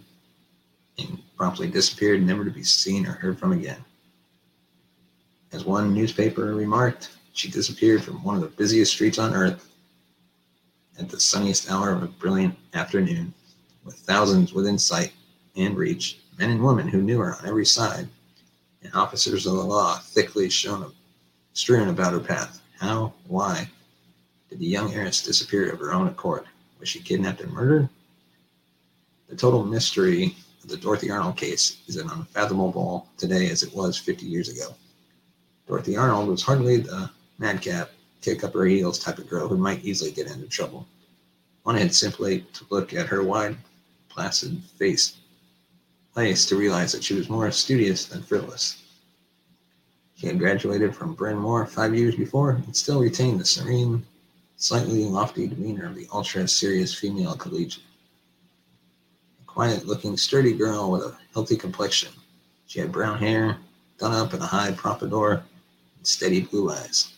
and 0.98 1.18
promptly 1.36 1.68
disappeared, 1.68 2.22
never 2.22 2.44
to 2.44 2.50
be 2.50 2.64
seen 2.64 3.06
or 3.06 3.12
heard 3.12 3.38
from 3.38 3.52
again. 3.52 3.84
As 5.52 5.64
one 5.64 5.94
newspaper 5.94 6.54
remarked, 6.54 7.10
she 7.32 7.50
disappeared 7.50 8.02
from 8.02 8.22
one 8.22 8.36
of 8.36 8.42
the 8.42 8.48
busiest 8.48 8.92
streets 8.92 9.18
on 9.18 9.34
earth 9.34 9.73
at 10.98 11.08
the 11.08 11.20
sunniest 11.20 11.70
hour 11.70 11.90
of 11.90 12.02
a 12.02 12.06
brilliant 12.06 12.56
afternoon, 12.72 13.34
with 13.84 13.96
thousands 13.96 14.52
within 14.52 14.78
sight 14.78 15.12
and 15.56 15.76
reach, 15.76 16.20
men 16.38 16.50
and 16.50 16.62
women 16.62 16.88
who 16.88 17.02
knew 17.02 17.18
her 17.18 17.34
on 17.36 17.46
every 17.46 17.66
side, 17.66 18.08
and 18.82 18.94
officers 18.94 19.46
of 19.46 19.54
the 19.54 19.62
law 19.62 19.98
thickly 19.98 20.48
shown, 20.48 20.92
strewn 21.52 21.88
about 21.88 22.12
her 22.12 22.20
path. 22.20 22.60
How, 22.78 23.12
why, 23.26 23.68
did 24.50 24.58
the 24.58 24.66
young 24.66 24.92
heiress 24.92 25.22
disappear 25.22 25.70
of 25.70 25.80
her 25.80 25.92
own 25.92 26.08
accord? 26.08 26.44
Was 26.78 26.88
she 26.88 27.00
kidnapped 27.00 27.40
and 27.40 27.52
murdered? 27.52 27.88
The 29.28 29.36
total 29.36 29.64
mystery 29.64 30.36
of 30.62 30.68
the 30.68 30.76
Dorothy 30.76 31.10
Arnold 31.10 31.36
case 31.36 31.78
is 31.86 31.96
as 31.96 32.10
unfathomable 32.10 33.08
today 33.16 33.50
as 33.50 33.62
it 33.62 33.74
was 33.74 33.98
50 33.98 34.26
years 34.26 34.48
ago. 34.48 34.74
Dorothy 35.66 35.96
Arnold 35.96 36.28
was 36.28 36.42
hardly 36.42 36.78
the 36.78 37.10
madcap 37.38 37.90
kick 38.24 38.42
up 38.42 38.54
her 38.54 38.64
heels 38.64 38.98
type 38.98 39.18
of 39.18 39.28
girl 39.28 39.48
who 39.48 39.58
might 39.58 39.84
easily 39.84 40.10
get 40.10 40.30
into 40.30 40.46
trouble. 40.46 40.86
One 41.64 41.76
had 41.76 41.94
simply 41.94 42.40
to 42.54 42.64
look 42.70 42.94
at 42.94 43.06
her 43.06 43.22
wide, 43.22 43.56
placid 44.08 44.62
face 44.78 45.16
place 46.14 46.46
to 46.46 46.56
realize 46.56 46.92
that 46.92 47.02
she 47.02 47.14
was 47.14 47.28
more 47.28 47.50
studious 47.50 48.06
than 48.06 48.22
frivolous. 48.22 48.82
She 50.14 50.28
had 50.28 50.38
graduated 50.38 50.94
from 50.94 51.14
Bryn 51.14 51.36
Mawr 51.36 51.66
five 51.66 51.92
years 51.94 52.14
before 52.14 52.50
and 52.50 52.76
still 52.76 53.00
retained 53.00 53.40
the 53.40 53.44
serene, 53.44 54.06
slightly 54.56 55.04
lofty 55.04 55.48
demeanor 55.48 55.86
of 55.86 55.96
the 55.96 56.06
ultra 56.12 56.46
serious 56.46 56.94
female 56.94 57.34
collegian. 57.34 57.82
A 59.42 59.44
quiet 59.44 59.86
looking, 59.86 60.16
sturdy 60.16 60.52
girl 60.52 60.92
with 60.92 61.02
a 61.02 61.16
healthy 61.32 61.56
complexion. 61.56 62.12
She 62.68 62.78
had 62.78 62.92
brown 62.92 63.18
hair, 63.18 63.58
done 63.98 64.12
up 64.12 64.32
in 64.34 64.40
a 64.40 64.46
high 64.46 64.70
pompadour, 64.70 65.42
and 65.96 66.06
steady 66.06 66.42
blue 66.42 66.70
eyes. 66.70 67.13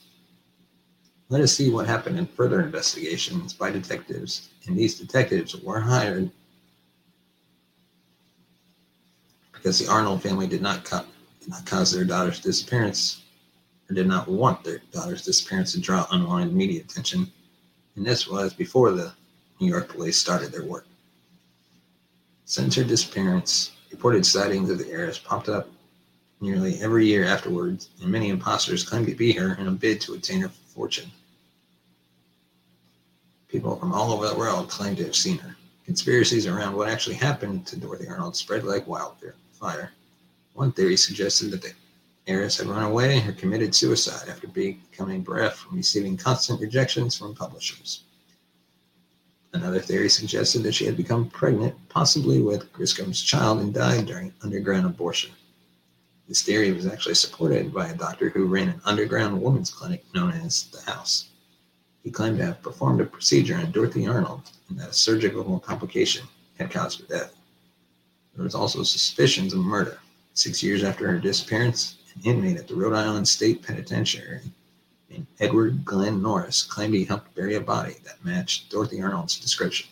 Let 1.28 1.40
us 1.40 1.52
see 1.52 1.70
what 1.70 1.86
happened 1.86 2.18
in 2.18 2.26
further 2.26 2.60
investigations 2.60 3.52
by 3.52 3.70
detectives, 3.70 4.50
and 4.66 4.76
these 4.76 4.98
detectives 4.98 5.56
were 5.56 5.80
hired 5.80 6.30
because 9.52 9.78
the 9.80 9.90
Arnold 9.90 10.22
family 10.22 10.46
did 10.46 10.62
not, 10.62 10.84
co- 10.84 11.04
did 11.40 11.48
not 11.48 11.66
cause 11.66 11.90
their 11.90 12.04
daughter's 12.04 12.38
disappearance 12.38 13.22
or 13.90 13.94
did 13.94 14.06
not 14.06 14.28
want 14.28 14.62
their 14.62 14.80
daughter's 14.92 15.24
disappearance 15.24 15.72
to 15.72 15.80
draw 15.80 16.06
unwanted 16.12 16.54
media 16.54 16.82
attention, 16.82 17.30
and 17.96 18.06
this 18.06 18.28
was 18.28 18.54
before 18.54 18.92
the 18.92 19.12
New 19.60 19.66
York 19.66 19.88
police 19.88 20.16
started 20.16 20.52
their 20.52 20.64
work. 20.64 20.86
Since 22.44 22.76
her 22.76 22.84
disappearance, 22.84 23.72
reported 23.90 24.24
sightings 24.24 24.70
of 24.70 24.78
the 24.78 24.88
heiress 24.88 25.18
popped 25.18 25.48
up 25.48 25.68
nearly 26.40 26.80
every 26.80 27.06
year 27.06 27.24
afterwards, 27.24 27.88
and 28.00 28.10
many 28.10 28.28
imposters 28.28 28.84
claimed 28.84 29.06
to 29.06 29.14
be 29.14 29.32
her 29.32 29.54
in 29.54 29.66
a 29.68 29.72
bid 29.72 30.00
to 30.02 30.14
attain 30.14 30.40
her 30.40 30.48
fortune. 30.48 31.10
People 33.48 33.76
from 33.76 33.92
all 33.92 34.12
over 34.12 34.28
the 34.28 34.36
world 34.36 34.68
claimed 34.68 34.98
to 34.98 35.04
have 35.04 35.16
seen 35.16 35.38
her. 35.38 35.56
Conspiracies 35.84 36.46
around 36.46 36.74
what 36.74 36.88
actually 36.88 37.14
happened 37.14 37.66
to 37.66 37.76
Dorothy 37.76 38.08
Arnold 38.08 38.36
spread 38.36 38.64
like 38.64 38.86
wildfire. 38.86 39.92
One 40.52 40.72
theory 40.72 40.96
suggested 40.96 41.50
that 41.52 41.62
the 41.62 41.72
heiress 42.26 42.58
had 42.58 42.66
run 42.66 42.82
away 42.82 43.24
or 43.26 43.32
committed 43.32 43.74
suicide 43.74 44.28
after 44.28 44.48
becoming 44.48 45.22
bereft 45.22 45.58
from 45.58 45.76
receiving 45.76 46.16
constant 46.16 46.60
rejections 46.60 47.16
from 47.16 47.34
publishers. 47.34 48.02
Another 49.52 49.80
theory 49.80 50.08
suggested 50.08 50.62
that 50.64 50.74
she 50.74 50.84
had 50.84 50.96
become 50.96 51.30
pregnant, 51.30 51.74
possibly 51.88 52.42
with 52.42 52.70
Griscom's 52.72 53.22
child, 53.22 53.60
and 53.60 53.72
died 53.72 54.06
during 54.06 54.34
underground 54.42 54.86
abortion. 54.86 55.30
This 56.28 56.42
theory 56.42 56.72
was 56.72 56.86
actually 56.86 57.14
supported 57.14 57.72
by 57.72 57.88
a 57.88 57.94
doctor 57.94 58.30
who 58.30 58.46
ran 58.46 58.68
an 58.68 58.80
underground 58.84 59.40
women's 59.40 59.70
clinic 59.70 60.04
known 60.12 60.32
as 60.32 60.64
the 60.64 60.80
House. 60.90 61.28
He 62.02 62.10
claimed 62.10 62.38
to 62.38 62.46
have 62.46 62.62
performed 62.62 63.00
a 63.00 63.06
procedure 63.06 63.56
on 63.56 63.70
Dorothy 63.70 64.06
Arnold 64.06 64.50
and 64.68 64.78
that 64.78 64.90
a 64.90 64.92
surgical 64.92 65.60
complication 65.60 66.26
had 66.58 66.70
caused 66.70 67.00
her 67.00 67.06
death. 67.06 67.34
There 68.34 68.44
was 68.44 68.54
also 68.54 68.82
suspicions 68.82 69.54
of 69.54 69.60
murder. 69.60 69.98
Six 70.34 70.62
years 70.62 70.82
after 70.82 71.06
her 71.06 71.18
disappearance, 71.18 71.96
an 72.14 72.22
inmate 72.22 72.58
at 72.58 72.68
the 72.68 72.74
Rhode 72.74 72.92
Island 72.94 73.28
State 73.28 73.62
Penitentiary 73.62 74.40
named 75.08 75.26
Edward 75.38 75.84
Glenn 75.84 76.22
Norris 76.22 76.62
claimed 76.62 76.94
he 76.94 77.04
helped 77.04 77.34
bury 77.34 77.54
a 77.54 77.60
body 77.60 77.96
that 78.04 78.24
matched 78.24 78.70
Dorothy 78.70 79.00
Arnold's 79.00 79.38
description. 79.38 79.88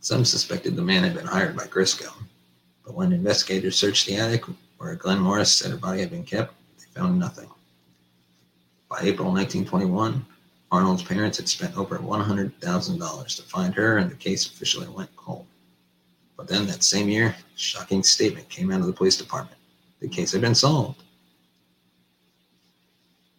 Some 0.00 0.24
suspected 0.24 0.76
the 0.76 0.82
man 0.82 1.04
had 1.04 1.14
been 1.14 1.26
hired 1.26 1.56
by 1.56 1.66
Griscom, 1.66 2.26
but 2.84 2.94
when 2.94 3.12
investigators 3.12 3.76
searched 3.76 4.06
the 4.06 4.16
attic 4.16 4.44
where 4.84 4.96
Glenn 4.96 5.18
Morris 5.18 5.50
said 5.50 5.70
her 5.70 5.78
body 5.78 6.00
had 6.00 6.10
been 6.10 6.24
kept, 6.24 6.52
they 6.78 7.00
found 7.00 7.18
nothing. 7.18 7.48
By 8.90 9.00
April 9.00 9.32
1921, 9.32 10.26
Arnold's 10.70 11.02
parents 11.02 11.38
had 11.38 11.48
spent 11.48 11.78
over 11.78 11.98
$100,000 11.98 13.36
to 13.36 13.42
find 13.44 13.74
her, 13.74 13.96
and 13.96 14.10
the 14.10 14.14
case 14.14 14.46
officially 14.46 14.86
went 14.88 15.16
cold. 15.16 15.46
But 16.36 16.48
then 16.48 16.66
that 16.66 16.84
same 16.84 17.08
year, 17.08 17.28
a 17.28 17.58
shocking 17.58 18.02
statement 18.02 18.50
came 18.50 18.70
out 18.70 18.80
of 18.80 18.86
the 18.86 18.92
police 18.92 19.16
department. 19.16 19.58
The 20.00 20.08
case 20.08 20.32
had 20.32 20.42
been 20.42 20.54
solved. 20.54 21.02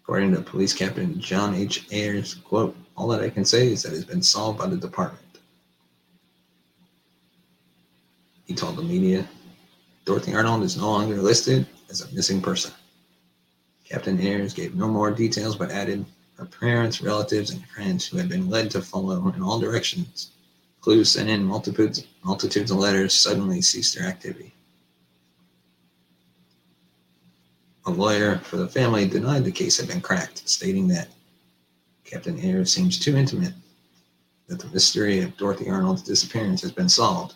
According 0.01 0.33
to 0.33 0.41
police 0.41 0.73
captain 0.73 1.19
John 1.19 1.53
H. 1.53 1.85
Ayers, 1.91 2.33
quote, 2.33 2.75
all 2.97 3.07
that 3.09 3.21
I 3.21 3.29
can 3.29 3.45
say 3.45 3.67
is 3.67 3.83
that 3.83 3.93
it's 3.93 4.03
been 4.03 4.23
solved 4.23 4.57
by 4.57 4.65
the 4.65 4.77
department. 4.77 5.21
He 8.45 8.55
told 8.55 8.77
the 8.77 8.83
media, 8.83 9.27
Dorothy 10.05 10.35
Arnold 10.35 10.63
is 10.63 10.77
no 10.77 10.91
longer 10.91 11.17
listed 11.17 11.65
as 11.89 12.01
a 12.01 12.13
missing 12.13 12.39
person. 12.39 12.71
Captain 13.83 14.19
Ayers 14.19 14.53
gave 14.53 14.75
no 14.75 14.87
more 14.87 15.09
details 15.09 15.55
but 15.55 15.71
added 15.71 16.05
her 16.37 16.45
parents, 16.45 17.01
relatives, 17.01 17.49
and 17.49 17.65
friends 17.67 18.05
who 18.05 18.17
had 18.17 18.29
been 18.29 18.49
led 18.49 18.69
to 18.71 18.81
follow 18.81 19.27
in 19.29 19.41
all 19.41 19.59
directions. 19.59 20.31
Clues 20.81 21.11
sent 21.11 21.29
in 21.29 21.43
multitudes, 21.43 22.05
multitudes 22.23 22.69
of 22.69 22.77
letters 22.77 23.13
suddenly 23.13 23.61
ceased 23.61 23.95
their 23.95 24.07
activity. 24.07 24.53
A 27.87 27.91
lawyer 27.91 28.37
for 28.39 28.57
the 28.57 28.67
family 28.67 29.07
denied 29.07 29.43
the 29.43 29.51
case 29.51 29.77
had 29.77 29.87
been 29.87 30.01
cracked, 30.01 30.47
stating 30.47 30.87
that 30.89 31.07
Captain 32.03 32.39
Ayers 32.39 32.71
seems 32.71 32.99
too 32.99 33.15
intimate, 33.15 33.53
that 34.47 34.59
the 34.59 34.67
mystery 34.67 35.21
of 35.21 35.37
Dorothy 35.37 35.69
Arnold's 35.69 36.03
disappearance 36.03 36.61
has 36.61 36.71
been 36.71 36.89
solved, 36.89 37.35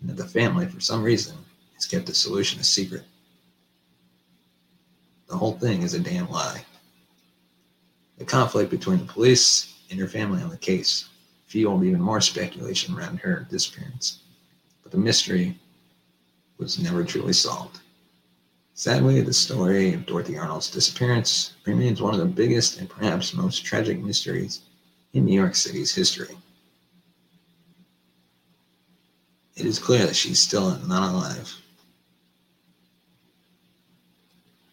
and 0.00 0.08
that 0.08 0.16
the 0.16 0.28
family, 0.28 0.66
for 0.66 0.80
some 0.80 1.02
reason, 1.02 1.36
has 1.80 1.86
kept 1.86 2.04
the 2.04 2.14
solution 2.14 2.60
a 2.60 2.64
secret. 2.64 3.04
The 5.28 5.36
whole 5.36 5.54
thing 5.54 5.80
is 5.80 5.94
a 5.94 5.98
damn 5.98 6.30
lie. 6.30 6.62
The 8.18 8.26
conflict 8.26 8.70
between 8.70 8.98
the 8.98 9.12
police 9.12 9.78
and 9.90 9.98
her 9.98 10.06
family 10.06 10.42
on 10.42 10.50
the 10.50 10.58
case 10.58 11.08
fueled 11.46 11.82
even 11.84 12.00
more 12.02 12.20
speculation 12.20 12.94
around 12.94 13.18
her 13.20 13.46
disappearance. 13.50 14.18
But 14.82 14.92
the 14.92 14.98
mystery 14.98 15.58
was 16.58 16.78
never 16.78 17.02
truly 17.02 17.32
solved. 17.32 17.80
Sadly, 18.74 19.22
the 19.22 19.32
story 19.32 19.94
of 19.94 20.04
Dorothy 20.04 20.36
Arnold's 20.36 20.70
disappearance 20.70 21.54
remains 21.64 22.02
one 22.02 22.12
of 22.12 22.20
the 22.20 22.26
biggest 22.26 22.78
and 22.78 22.90
perhaps 22.90 23.32
most 23.32 23.64
tragic 23.64 23.98
mysteries 24.00 24.60
in 25.14 25.24
New 25.24 25.38
York 25.38 25.54
City's 25.54 25.94
history. 25.94 26.36
It 29.56 29.64
is 29.64 29.78
clear 29.78 30.04
that 30.04 30.16
she's 30.16 30.40
still 30.40 30.76
not 30.86 31.10
alive. 31.10 31.54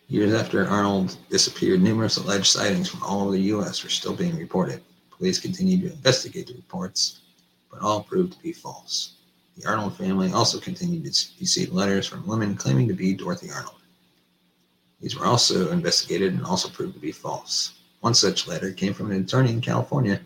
Years 0.09 0.33
after 0.33 0.65
Arnold 0.65 1.17
disappeared, 1.29 1.81
numerous 1.81 2.15
alleged 2.15 2.45
sightings 2.45 2.87
from 2.87 3.03
all 3.03 3.23
over 3.23 3.33
the 3.33 3.41
U.S. 3.41 3.83
were 3.83 3.89
still 3.89 4.15
being 4.15 4.37
reported. 4.37 4.81
Police 5.11 5.37
continued 5.37 5.81
to 5.81 5.91
investigate 5.91 6.47
the 6.47 6.53
reports, 6.53 7.19
but 7.69 7.81
all 7.81 8.03
proved 8.03 8.31
to 8.31 8.39
be 8.41 8.53
false. 8.53 9.15
The 9.57 9.65
Arnold 9.65 9.97
family 9.97 10.31
also 10.31 10.61
continued 10.61 11.13
to 11.13 11.27
receive 11.41 11.73
letters 11.73 12.07
from 12.07 12.25
women 12.25 12.55
claiming 12.55 12.87
to 12.87 12.93
be 12.93 13.15
Dorothy 13.15 13.51
Arnold. 13.51 13.81
These 15.01 15.19
were 15.19 15.25
also 15.25 15.71
investigated 15.71 16.31
and 16.31 16.45
also 16.45 16.69
proved 16.69 16.93
to 16.93 17.01
be 17.01 17.11
false. 17.11 17.73
One 17.99 18.13
such 18.13 18.47
letter 18.47 18.71
came 18.71 18.93
from 18.93 19.11
an 19.11 19.21
attorney 19.21 19.51
in 19.51 19.59
California 19.59 20.21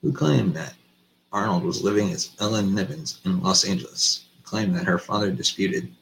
who 0.00 0.12
claimed 0.12 0.54
that 0.54 0.74
Arnold 1.32 1.62
was 1.62 1.84
living 1.84 2.10
as 2.10 2.30
Ellen 2.40 2.74
Nevins 2.74 3.20
in 3.24 3.40
Los 3.40 3.62
Angeles, 3.64 4.24
claimed 4.42 4.74
that 4.74 4.86
her 4.86 4.98
father 4.98 5.30
disputed. 5.30 5.94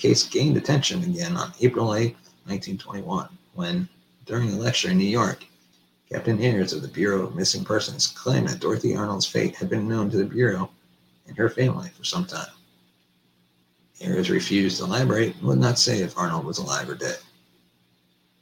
Case 0.00 0.26
gained 0.26 0.56
attention 0.56 1.02
again 1.04 1.36
on 1.36 1.52
April 1.60 1.94
8, 1.94 2.14
1921, 2.46 3.28
when, 3.52 3.86
during 4.24 4.48
a 4.48 4.56
lecture 4.56 4.88
in 4.88 4.96
New 4.96 5.04
York, 5.04 5.44
Captain 6.10 6.40
Ayers 6.42 6.72
of 6.72 6.80
the 6.80 6.88
Bureau 6.88 7.26
of 7.26 7.36
Missing 7.36 7.66
Persons 7.66 8.06
claimed 8.06 8.48
that 8.48 8.60
Dorothy 8.60 8.96
Arnold's 8.96 9.26
fate 9.26 9.54
had 9.56 9.68
been 9.68 9.86
known 9.86 10.08
to 10.08 10.16
the 10.16 10.24
Bureau 10.24 10.70
and 11.26 11.36
her 11.36 11.50
family 11.50 11.90
for 11.90 12.04
some 12.04 12.24
time. 12.24 12.48
Ayers 14.00 14.30
refused 14.30 14.78
to 14.78 14.84
elaborate 14.84 15.36
and 15.36 15.44
would 15.44 15.58
not 15.58 15.78
say 15.78 16.00
if 16.00 16.16
Arnold 16.16 16.46
was 16.46 16.56
alive 16.56 16.88
or 16.88 16.94
dead. 16.94 17.18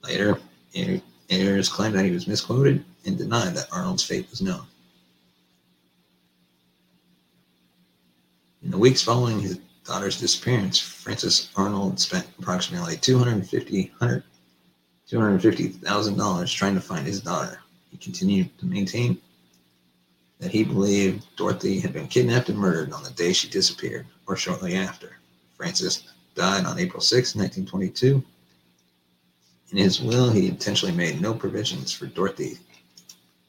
Later, 0.04 0.38
Ayers 0.76 1.68
claimed 1.68 1.96
that 1.96 2.04
he 2.04 2.12
was 2.12 2.28
misquoted 2.28 2.84
and 3.04 3.18
denied 3.18 3.56
that 3.56 3.72
Arnold's 3.72 4.04
fate 4.04 4.30
was 4.30 4.40
known. 4.40 4.62
In 8.62 8.70
the 8.70 8.78
weeks 8.78 9.02
following 9.02 9.40
his 9.40 9.58
daughter's 9.88 10.20
disappearance, 10.20 10.78
Francis 10.78 11.50
Arnold 11.56 11.98
spent 11.98 12.26
approximately 12.38 12.96
$250,000 12.96 14.22
$250, 15.10 16.54
trying 16.54 16.74
to 16.74 16.80
find 16.80 17.06
his 17.06 17.20
daughter. 17.20 17.60
He 17.90 17.96
continued 17.96 18.56
to 18.58 18.66
maintain 18.66 19.18
that 20.38 20.50
he 20.50 20.62
believed 20.62 21.24
Dorothy 21.36 21.80
had 21.80 21.94
been 21.94 22.08
kidnapped 22.08 22.50
and 22.50 22.58
murdered 22.58 22.92
on 22.92 23.02
the 23.02 23.10
day 23.10 23.32
she 23.32 23.48
disappeared 23.48 24.06
or 24.26 24.36
shortly 24.36 24.76
after. 24.76 25.16
Francis 25.56 26.02
died 26.34 26.66
on 26.66 26.78
April 26.78 27.00
6, 27.00 27.34
1922. 27.34 28.22
In 29.70 29.78
his 29.78 30.00
will, 30.00 30.30
he 30.30 30.48
intentionally 30.48 30.94
made 30.94 31.20
no 31.20 31.34
provisions 31.34 31.92
for 31.92 32.06
Dorothy, 32.06 32.58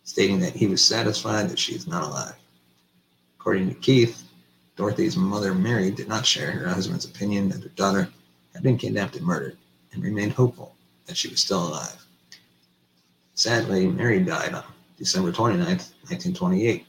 stating 0.05 0.39
that 0.39 0.55
he 0.55 0.67
was 0.67 0.83
satisfied 0.83 1.49
that 1.49 1.59
she 1.59 1.75
is 1.75 1.87
not 1.87 2.03
alive. 2.03 2.35
According 3.37 3.69
to 3.69 3.75
Keith, 3.75 4.23
Dorothy's 4.79 5.17
mother, 5.17 5.53
Mary, 5.53 5.91
did 5.91 6.07
not 6.07 6.25
share 6.25 6.51
her 6.51 6.69
husband's 6.69 7.03
opinion 7.03 7.49
that 7.49 7.63
her 7.63 7.69
daughter 7.75 8.07
had 8.53 8.63
been 8.63 8.77
kidnapped 8.77 9.17
and 9.17 9.25
murdered 9.25 9.57
and 9.91 10.01
remained 10.01 10.31
hopeful 10.31 10.73
that 11.05 11.17
she 11.17 11.27
was 11.27 11.41
still 11.41 11.67
alive. 11.67 12.07
Sadly, 13.33 13.87
Mary 13.87 14.21
died 14.21 14.53
on 14.53 14.63
December 14.97 15.33
29, 15.33 15.65
1928. 15.67 16.85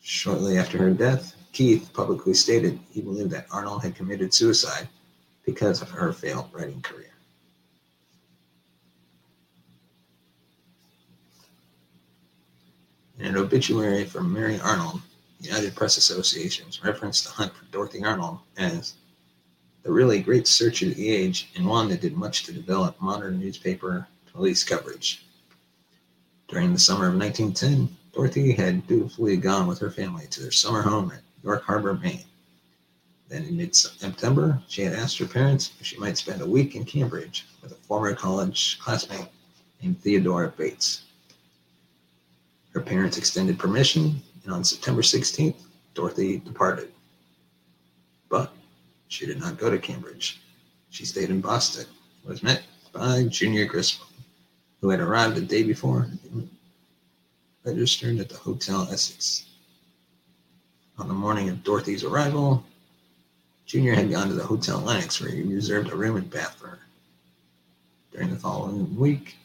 Shortly 0.00 0.58
after 0.58 0.78
her 0.78 0.90
death, 0.90 1.36
Keith 1.52 1.92
publicly 1.92 2.34
stated 2.34 2.80
he 2.90 3.02
believed 3.02 3.30
that 3.30 3.46
Arnold 3.52 3.84
had 3.84 3.94
committed 3.94 4.34
suicide 4.34 4.88
because 5.44 5.80
of 5.82 5.88
her 5.90 6.12
failed 6.12 6.48
writing 6.52 6.82
career. 6.82 7.12
In 13.20 13.26
an 13.26 13.36
obituary 13.36 14.04
from 14.04 14.32
Mary 14.32 14.58
Arnold, 14.58 15.02
United 15.40 15.74
Press 15.74 15.96
Association's 15.96 16.82
referenced 16.82 17.24
the 17.24 17.30
hunt 17.30 17.54
for 17.54 17.64
Dorothy 17.66 18.02
Arnold 18.02 18.38
as 18.56 18.94
the 19.82 19.92
really 19.92 20.20
great 20.20 20.48
search 20.48 20.82
of 20.82 20.94
the 20.94 21.10
age 21.10 21.50
and 21.54 21.66
one 21.66 21.88
that 21.88 22.00
did 22.00 22.16
much 22.16 22.44
to 22.44 22.52
develop 22.52 23.00
modern 23.00 23.38
newspaper 23.38 24.08
police 24.32 24.64
coverage. 24.64 25.26
During 26.48 26.72
the 26.72 26.78
summer 26.78 27.08
of 27.08 27.16
1910, 27.16 27.96
Dorothy 28.12 28.52
had 28.52 28.86
dutifully 28.86 29.36
gone 29.36 29.66
with 29.66 29.78
her 29.80 29.90
family 29.90 30.26
to 30.28 30.40
their 30.40 30.50
summer 30.50 30.82
home 30.82 31.12
at 31.12 31.22
York 31.42 31.64
Harbor, 31.64 31.94
Maine. 31.94 32.24
Then 33.28 33.44
in 33.44 33.56
mid 33.56 33.74
September, 33.74 34.62
she 34.68 34.82
had 34.82 34.92
asked 34.92 35.18
her 35.18 35.26
parents 35.26 35.72
if 35.80 35.86
she 35.86 35.98
might 35.98 36.16
spend 36.16 36.40
a 36.40 36.46
week 36.46 36.74
in 36.74 36.84
Cambridge 36.84 37.46
with 37.62 37.72
a 37.72 37.76
former 37.76 38.14
college 38.14 38.78
classmate 38.80 39.28
named 39.82 40.00
Theodora 40.00 40.52
Bates. 40.56 41.02
Her 42.72 42.80
parents 42.80 43.18
extended 43.18 43.58
permission, 43.58 44.22
and 44.46 44.54
on 44.54 44.64
September 44.64 45.02
16th, 45.02 45.56
Dorothy 45.94 46.38
departed. 46.38 46.92
But 48.28 48.52
she 49.08 49.26
did 49.26 49.40
not 49.40 49.58
go 49.58 49.68
to 49.70 49.78
Cambridge. 49.78 50.40
She 50.90 51.04
stayed 51.04 51.30
in 51.30 51.40
Boston, 51.40 51.86
was 52.24 52.42
met 52.42 52.62
by 52.92 53.24
Junior 53.24 53.66
Griswold, 53.66 54.10
who 54.80 54.88
had 54.88 55.00
arrived 55.00 55.34
the 55.34 55.40
day 55.40 55.64
before 55.64 56.08
and 56.30 56.48
registered 57.64 58.18
at 58.20 58.28
the 58.28 58.36
Hotel 58.36 58.88
Essex. 58.90 59.46
On 60.98 61.08
the 61.08 61.14
morning 61.14 61.48
of 61.48 61.64
Dorothy's 61.64 62.04
arrival, 62.04 62.64
Junior 63.66 63.94
had 63.94 64.10
gone 64.10 64.28
to 64.28 64.34
the 64.34 64.44
Hotel 64.44 64.78
Lenox 64.78 65.20
where 65.20 65.30
he 65.30 65.42
reserved 65.42 65.90
a 65.90 65.96
room 65.96 66.16
and 66.16 66.30
bath 66.30 66.54
for 66.54 66.68
her. 66.68 66.78
During 68.12 68.30
the 68.30 68.36
following 68.36 68.96
week, 68.96 69.36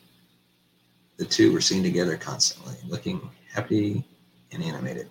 the 1.18 1.26
two 1.26 1.52
were 1.52 1.60
seen 1.60 1.82
together 1.82 2.18
constantly, 2.18 2.76
looking 2.88 3.30
happy 3.52 4.06
and 4.52 4.64
animated, 4.64 5.10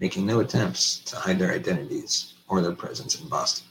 making 0.00 0.26
no 0.26 0.40
attempts 0.40 0.98
to 1.00 1.16
hide 1.16 1.38
their 1.38 1.52
identities 1.52 2.34
or 2.48 2.60
their 2.60 2.72
presence 2.72 3.20
in 3.20 3.28
Boston. 3.28 3.66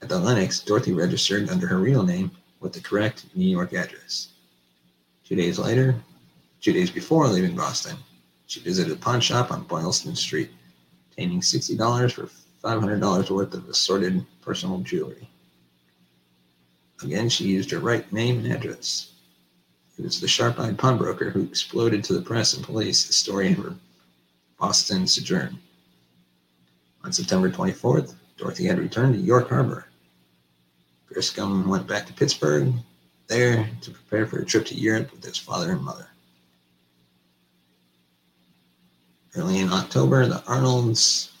At 0.00 0.08
the 0.08 0.18
Lenox, 0.18 0.60
Dorothy 0.60 0.92
registered 0.92 1.50
under 1.50 1.66
her 1.66 1.78
real 1.78 2.02
name 2.02 2.30
with 2.60 2.72
the 2.72 2.80
correct 2.80 3.26
New 3.34 3.48
York 3.48 3.72
address. 3.72 4.28
Two 5.24 5.36
days 5.36 5.58
later, 5.58 5.94
two 6.60 6.72
days 6.72 6.90
before 6.90 7.26
leaving 7.28 7.56
Boston, 7.56 7.96
she 8.46 8.60
visited 8.60 8.92
a 8.92 8.96
pawn 8.96 9.20
shop 9.20 9.50
on 9.50 9.64
Boylston 9.64 10.16
Street, 10.16 10.50
obtaining 11.10 11.40
$60 11.40 12.12
for 12.12 12.28
$500 12.64 13.30
worth 13.30 13.54
of 13.54 13.68
assorted 13.68 14.24
personal 14.40 14.78
jewelry. 14.78 15.28
Again, 17.02 17.28
she 17.28 17.44
used 17.44 17.70
her 17.70 17.78
right 17.78 18.10
name 18.12 18.38
and 18.38 18.52
address. 18.52 19.12
It 19.98 20.04
was 20.04 20.20
the 20.20 20.28
sharp 20.28 20.60
eyed 20.60 20.78
pawnbroker 20.78 21.30
who 21.30 21.42
exploded 21.42 22.04
to 22.04 22.12
the 22.12 22.22
press 22.22 22.54
and 22.54 22.64
police 22.64 23.04
the 23.04 23.12
story 23.12 23.52
of 23.52 23.58
her 23.58 23.74
Boston 24.58 25.06
sojourn. 25.06 25.58
On 27.02 27.12
September 27.12 27.50
24th, 27.50 28.14
Dorothy 28.36 28.66
had 28.66 28.78
returned 28.78 29.14
to 29.14 29.20
York 29.20 29.48
Harbor. 29.48 29.86
Griscom 31.12 31.66
went 31.66 31.88
back 31.88 32.06
to 32.06 32.12
Pittsburgh, 32.12 32.72
there 33.26 33.68
to 33.80 33.90
prepare 33.90 34.26
for 34.26 34.38
a 34.38 34.44
trip 34.44 34.66
to 34.66 34.74
Europe 34.74 35.10
with 35.10 35.24
his 35.24 35.36
father 35.36 35.72
and 35.72 35.82
mother. 35.82 36.08
Early 39.34 39.58
in 39.58 39.72
October, 39.72 40.26
the 40.26 40.44
Arnolds 40.46 41.32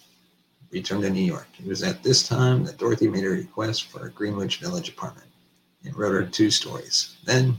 returned 0.70 1.02
to 1.02 1.10
New 1.10 1.24
York. 1.24 1.48
It 1.58 1.66
was 1.66 1.82
at 1.82 2.02
this 2.02 2.26
time 2.26 2.64
that 2.64 2.78
Dorothy 2.78 3.08
made 3.08 3.24
a 3.24 3.28
request 3.28 3.84
for 3.84 4.06
a 4.06 4.10
Greenwich 4.10 4.58
Village 4.58 4.88
apartment 4.88 5.28
and 5.84 5.96
wrote 5.96 6.12
her 6.12 6.24
two 6.24 6.50
stories. 6.50 7.16
Then, 7.24 7.56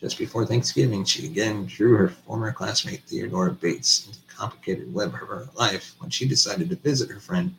just 0.00 0.18
before 0.18 0.46
Thanksgiving, 0.46 1.04
she 1.04 1.26
again 1.26 1.66
drew 1.66 1.94
her 1.96 2.08
former 2.08 2.52
classmate 2.52 3.02
Theodora 3.04 3.52
Bates 3.52 4.06
into 4.06 4.18
the 4.18 4.32
complicated 4.32 4.92
web 4.92 5.08
of 5.14 5.20
her 5.20 5.48
life 5.54 5.94
when 5.98 6.10
she 6.10 6.26
decided 6.26 6.70
to 6.70 6.76
visit 6.76 7.10
her 7.10 7.20
friend 7.20 7.54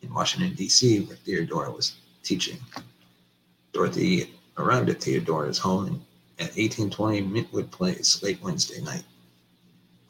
in 0.00 0.12
Washington, 0.14 0.54
D.C., 0.54 1.00
where 1.00 1.16
Theodora 1.16 1.70
was 1.70 1.96
teaching. 2.22 2.58
Dorothy 3.72 4.32
arrived 4.56 4.88
at 4.88 5.02
Theodora's 5.02 5.58
home 5.58 6.02
at 6.38 6.56
1820 6.56 7.22
Mintwood 7.22 7.70
Place 7.70 8.22
late 8.22 8.42
Wednesday 8.42 8.80
night. 8.80 9.04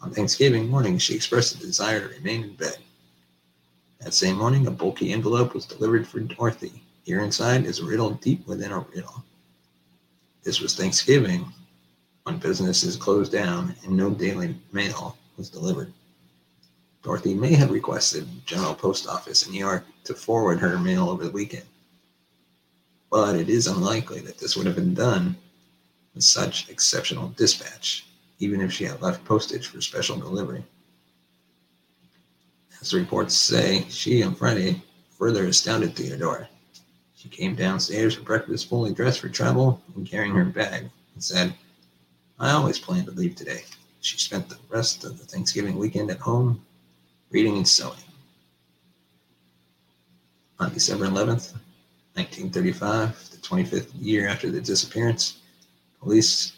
On 0.03 0.13
Thanksgiving 0.13 0.69
morning, 0.69 0.99
she 0.99 1.17
expressed 1.17 1.57
a 1.57 1.59
desire 1.59 2.01
to 2.01 2.15
remain 2.15 2.45
in 2.45 2.55
bed. 2.55 2.77
That 4.01 4.15
same 4.15 4.37
morning, 4.37 4.69
a 4.69 4.71
bulky 4.71 5.13
envelope 5.13 5.55
was 5.55 5.67
delivered 5.67 6.07
for 6.07 6.21
Dorothy. 6.21 6.83
Here 7.03 7.21
inside 7.21 7.65
is 7.65 7.81
a 7.81 7.85
riddle 7.85 8.11
deep 8.11 8.47
within 8.47 8.71
a 8.71 8.81
riddle. 8.81 9.25
This 10.47 10.61
was 10.61 10.77
Thanksgiving, 10.77 11.53
when 12.23 12.39
businesses 12.39 12.95
closed 12.95 13.33
down 13.33 13.75
and 13.83 13.97
no 13.97 14.11
daily 14.11 14.55
mail 14.71 15.19
was 15.37 15.51
delivered. 15.51 15.93
Dorothy 17.03 17.35
may 17.35 17.53
have 17.55 17.73
requested 17.73 18.29
General 18.47 18.77
Post 18.77 19.09
Office 19.09 19.45
in 19.45 19.51
New 19.51 19.59
York 19.59 19.85
to 20.05 20.15
forward 20.15 20.61
her 20.61 20.79
mail 20.79 21.11
over 21.11 21.25
the 21.25 21.33
weekend, 21.33 21.67
but 23.11 23.35
it 23.35 23.49
is 23.49 23.67
unlikely 23.67 24.21
that 24.21 24.39
this 24.39 24.57
would 24.57 24.67
have 24.67 24.77
been 24.77 24.95
done 24.95 25.37
with 26.15 26.23
such 26.23 26.71
exceptional 26.71 27.31
dispatch, 27.31 28.07
even 28.39 28.61
if 28.61 28.73
she 28.73 28.85
had 28.85 29.03
left 29.03 29.25
postage 29.25 29.67
for 29.67 29.81
special 29.81 30.17
delivery. 30.17 30.65
As 32.81 32.91
the 32.93 32.99
reports 32.99 33.35
say, 33.35 33.85
she 33.89 34.23
on 34.23 34.37
Friday 34.37 34.81
further 35.19 35.47
astounded 35.47 35.97
Theodora. 35.97 36.49
She 37.27 37.37
came 37.39 37.57
downstairs 37.57 38.15
for 38.15 38.23
breakfast 38.23 38.69
fully 38.69 38.95
dressed 38.95 39.19
for 39.19 39.29
travel 39.29 39.83
and 39.97 40.07
carrying 40.07 40.33
her 40.37 40.45
bag 40.45 40.89
and 41.15 41.25
said, 41.25 41.53
I 42.39 42.53
always 42.53 42.79
planned 42.79 43.07
to 43.07 43.13
leave 43.13 43.35
today. 43.35 43.65
She 44.01 44.17
spent 44.17 44.49
the 44.49 44.59
rest 44.69 45.03
of 45.03 45.19
the 45.19 45.25
Thanksgiving 45.25 45.77
weekend 45.77 46.09
at 46.13 46.21
home, 46.21 46.65
reading 47.33 47.57
and 47.57 47.67
sewing. 47.67 47.99
On 50.61 50.73
December 50.73 51.07
11th, 51.07 51.55
1935, 52.15 53.31
the 53.31 53.37
25th 53.39 53.91
year 53.99 54.29
after 54.29 54.53
the 54.53 54.61
disappearance, 54.61 55.39
police 56.01 56.53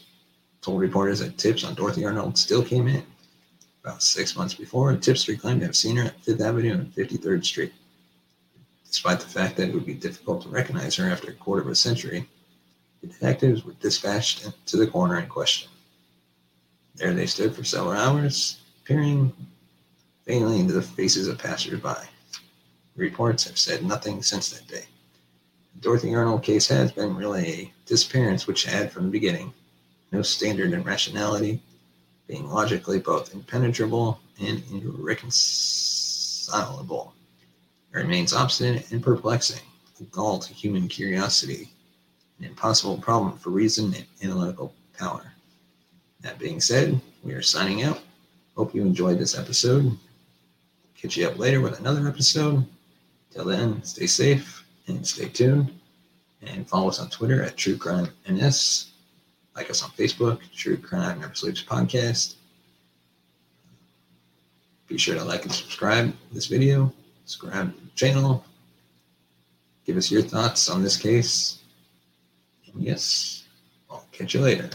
told 0.61 0.83
reporters 0.83 1.21
that 1.21 1.39
tips 1.39 1.65
on 1.65 1.75
Dorothy 1.77 2.05
Arnold 2.05 2.37
still 2.37 2.63
came 2.63 2.89
in. 2.89 3.05
About 3.83 4.03
six 4.03 4.37
months 4.37 4.53
before, 4.53 4.95
tipster 4.97 5.35
claimed 5.35 5.61
to 5.61 5.67
have 5.67 5.77
seen 5.77 5.97
her 5.97 6.05
at 6.09 6.21
Fifth 6.23 6.43
Avenue 6.43 6.75
and 6.75 6.95
53rd 6.95 7.43
Street. 7.43 7.73
Despite 8.89 9.21
the 9.21 9.27
fact 9.27 9.57
that 9.57 9.69
it 9.69 9.75
would 9.75 9.87
be 9.87 9.95
difficult 9.95 10.43
to 10.43 10.49
recognize 10.49 10.97
her 10.97 11.11
after 11.11 11.31
a 11.31 11.35
quarter 11.35 11.63
of 11.63 11.69
a 11.69 11.75
century, 11.75 12.29
the 13.01 13.09
detectives 13.09 13.65
were 13.65 13.73
dispatched 13.75 14.51
to 14.67 14.77
the 14.77 14.87
corner 14.87 15.19
in 15.19 15.29
question. 15.29 15.71
There 16.95 17.15
they 17.15 17.27
stood 17.27 17.55
for 17.55 17.65
several 17.65 17.93
hours, 17.93 18.61
peering 18.85 19.33
vainly 20.27 20.59
into 20.59 20.73
the 20.73 20.83
faces 20.83 21.29
of 21.29 21.39
passers-by. 21.39 22.09
Reports 22.97 23.45
have 23.45 23.59
said 23.59 23.85
nothing 23.85 24.23
since 24.23 24.49
that 24.51 24.67
day. 24.67 24.87
The 25.75 25.83
Dorothy 25.83 26.15
Arnold 26.15 26.43
case 26.43 26.67
has 26.69 26.91
been 26.91 27.15
really 27.15 27.47
a 27.47 27.71
disappearance 27.87 28.47
which 28.47 28.65
had, 28.65 28.91
from 28.91 29.05
the 29.05 29.11
beginning, 29.11 29.53
no 30.11 30.23
standard 30.23 30.73
in 30.73 30.83
rationality, 30.83 31.61
being 32.27 32.49
logically 32.49 32.99
both 32.99 33.35
impenetrable 33.35 34.19
and 34.41 34.63
irreconcilable. 34.73 37.13
It 37.93 37.97
remains 37.97 38.33
obstinate 38.33 38.91
and 38.93 39.03
perplexing, 39.03 39.63
a 40.01 40.05
gall 40.05 40.39
to 40.39 40.53
human 40.53 40.89
curiosity, 40.89 41.71
an 42.39 42.45
impossible 42.45 42.99
problem 42.99 43.39
for 43.39 43.51
reason 43.51 43.95
and 43.95 44.07
analytical 44.23 44.75
power. 44.99 45.33
That 46.21 46.39
being 46.39 46.61
said, 46.61 47.01
we 47.23 47.33
are 47.33 47.43
signing 47.43 47.85
out. 47.85 48.01
Hope 48.57 48.75
you 48.75 48.83
enjoyed 48.83 49.19
this 49.19 49.39
episode. 49.39 49.97
Catch 51.01 51.17
you 51.17 51.29
up 51.29 51.39
later 51.39 51.61
with 51.61 51.79
another 51.79 52.09
episode. 52.09 52.67
Till 53.31 53.45
then, 53.45 53.83
stay 53.85 54.07
safe 54.07 54.65
and 54.89 55.07
stay 55.07 55.29
tuned. 55.29 55.73
And 56.43 56.69
follow 56.69 56.89
us 56.89 57.01
on 57.01 57.09
Twitter 57.09 57.43
at 57.43 57.57
True 57.57 57.77
Crime 57.77 58.09
NS. 58.31 58.93
Like 59.57 59.71
us 59.71 59.83
on 59.83 59.91
Facebook, 59.91 60.41
True 60.55 60.77
Crime 60.77 61.21
Never 61.21 61.35
Sleeps 61.35 61.63
Podcast. 61.63 62.35
Be 64.89 64.99
sure 64.99 65.15
to 65.15 65.25
like 65.25 65.45
and 65.45 65.53
subscribe 65.53 66.15
this 66.33 66.47
video, 66.47 66.93
subscribe 67.29 67.77
to 67.77 67.85
the 67.85 67.91
channel. 67.95 68.43
Give 69.85 69.99
us 69.99 70.11
your 70.11 70.23
thoughts 70.23 70.71
on 70.71 70.83
this 70.83 70.97
case. 70.97 71.59
And 72.73 72.83
yes, 72.83 73.45
I'll 73.91 74.07
catch 74.13 74.33
you 74.33 74.41
later. 74.41 74.71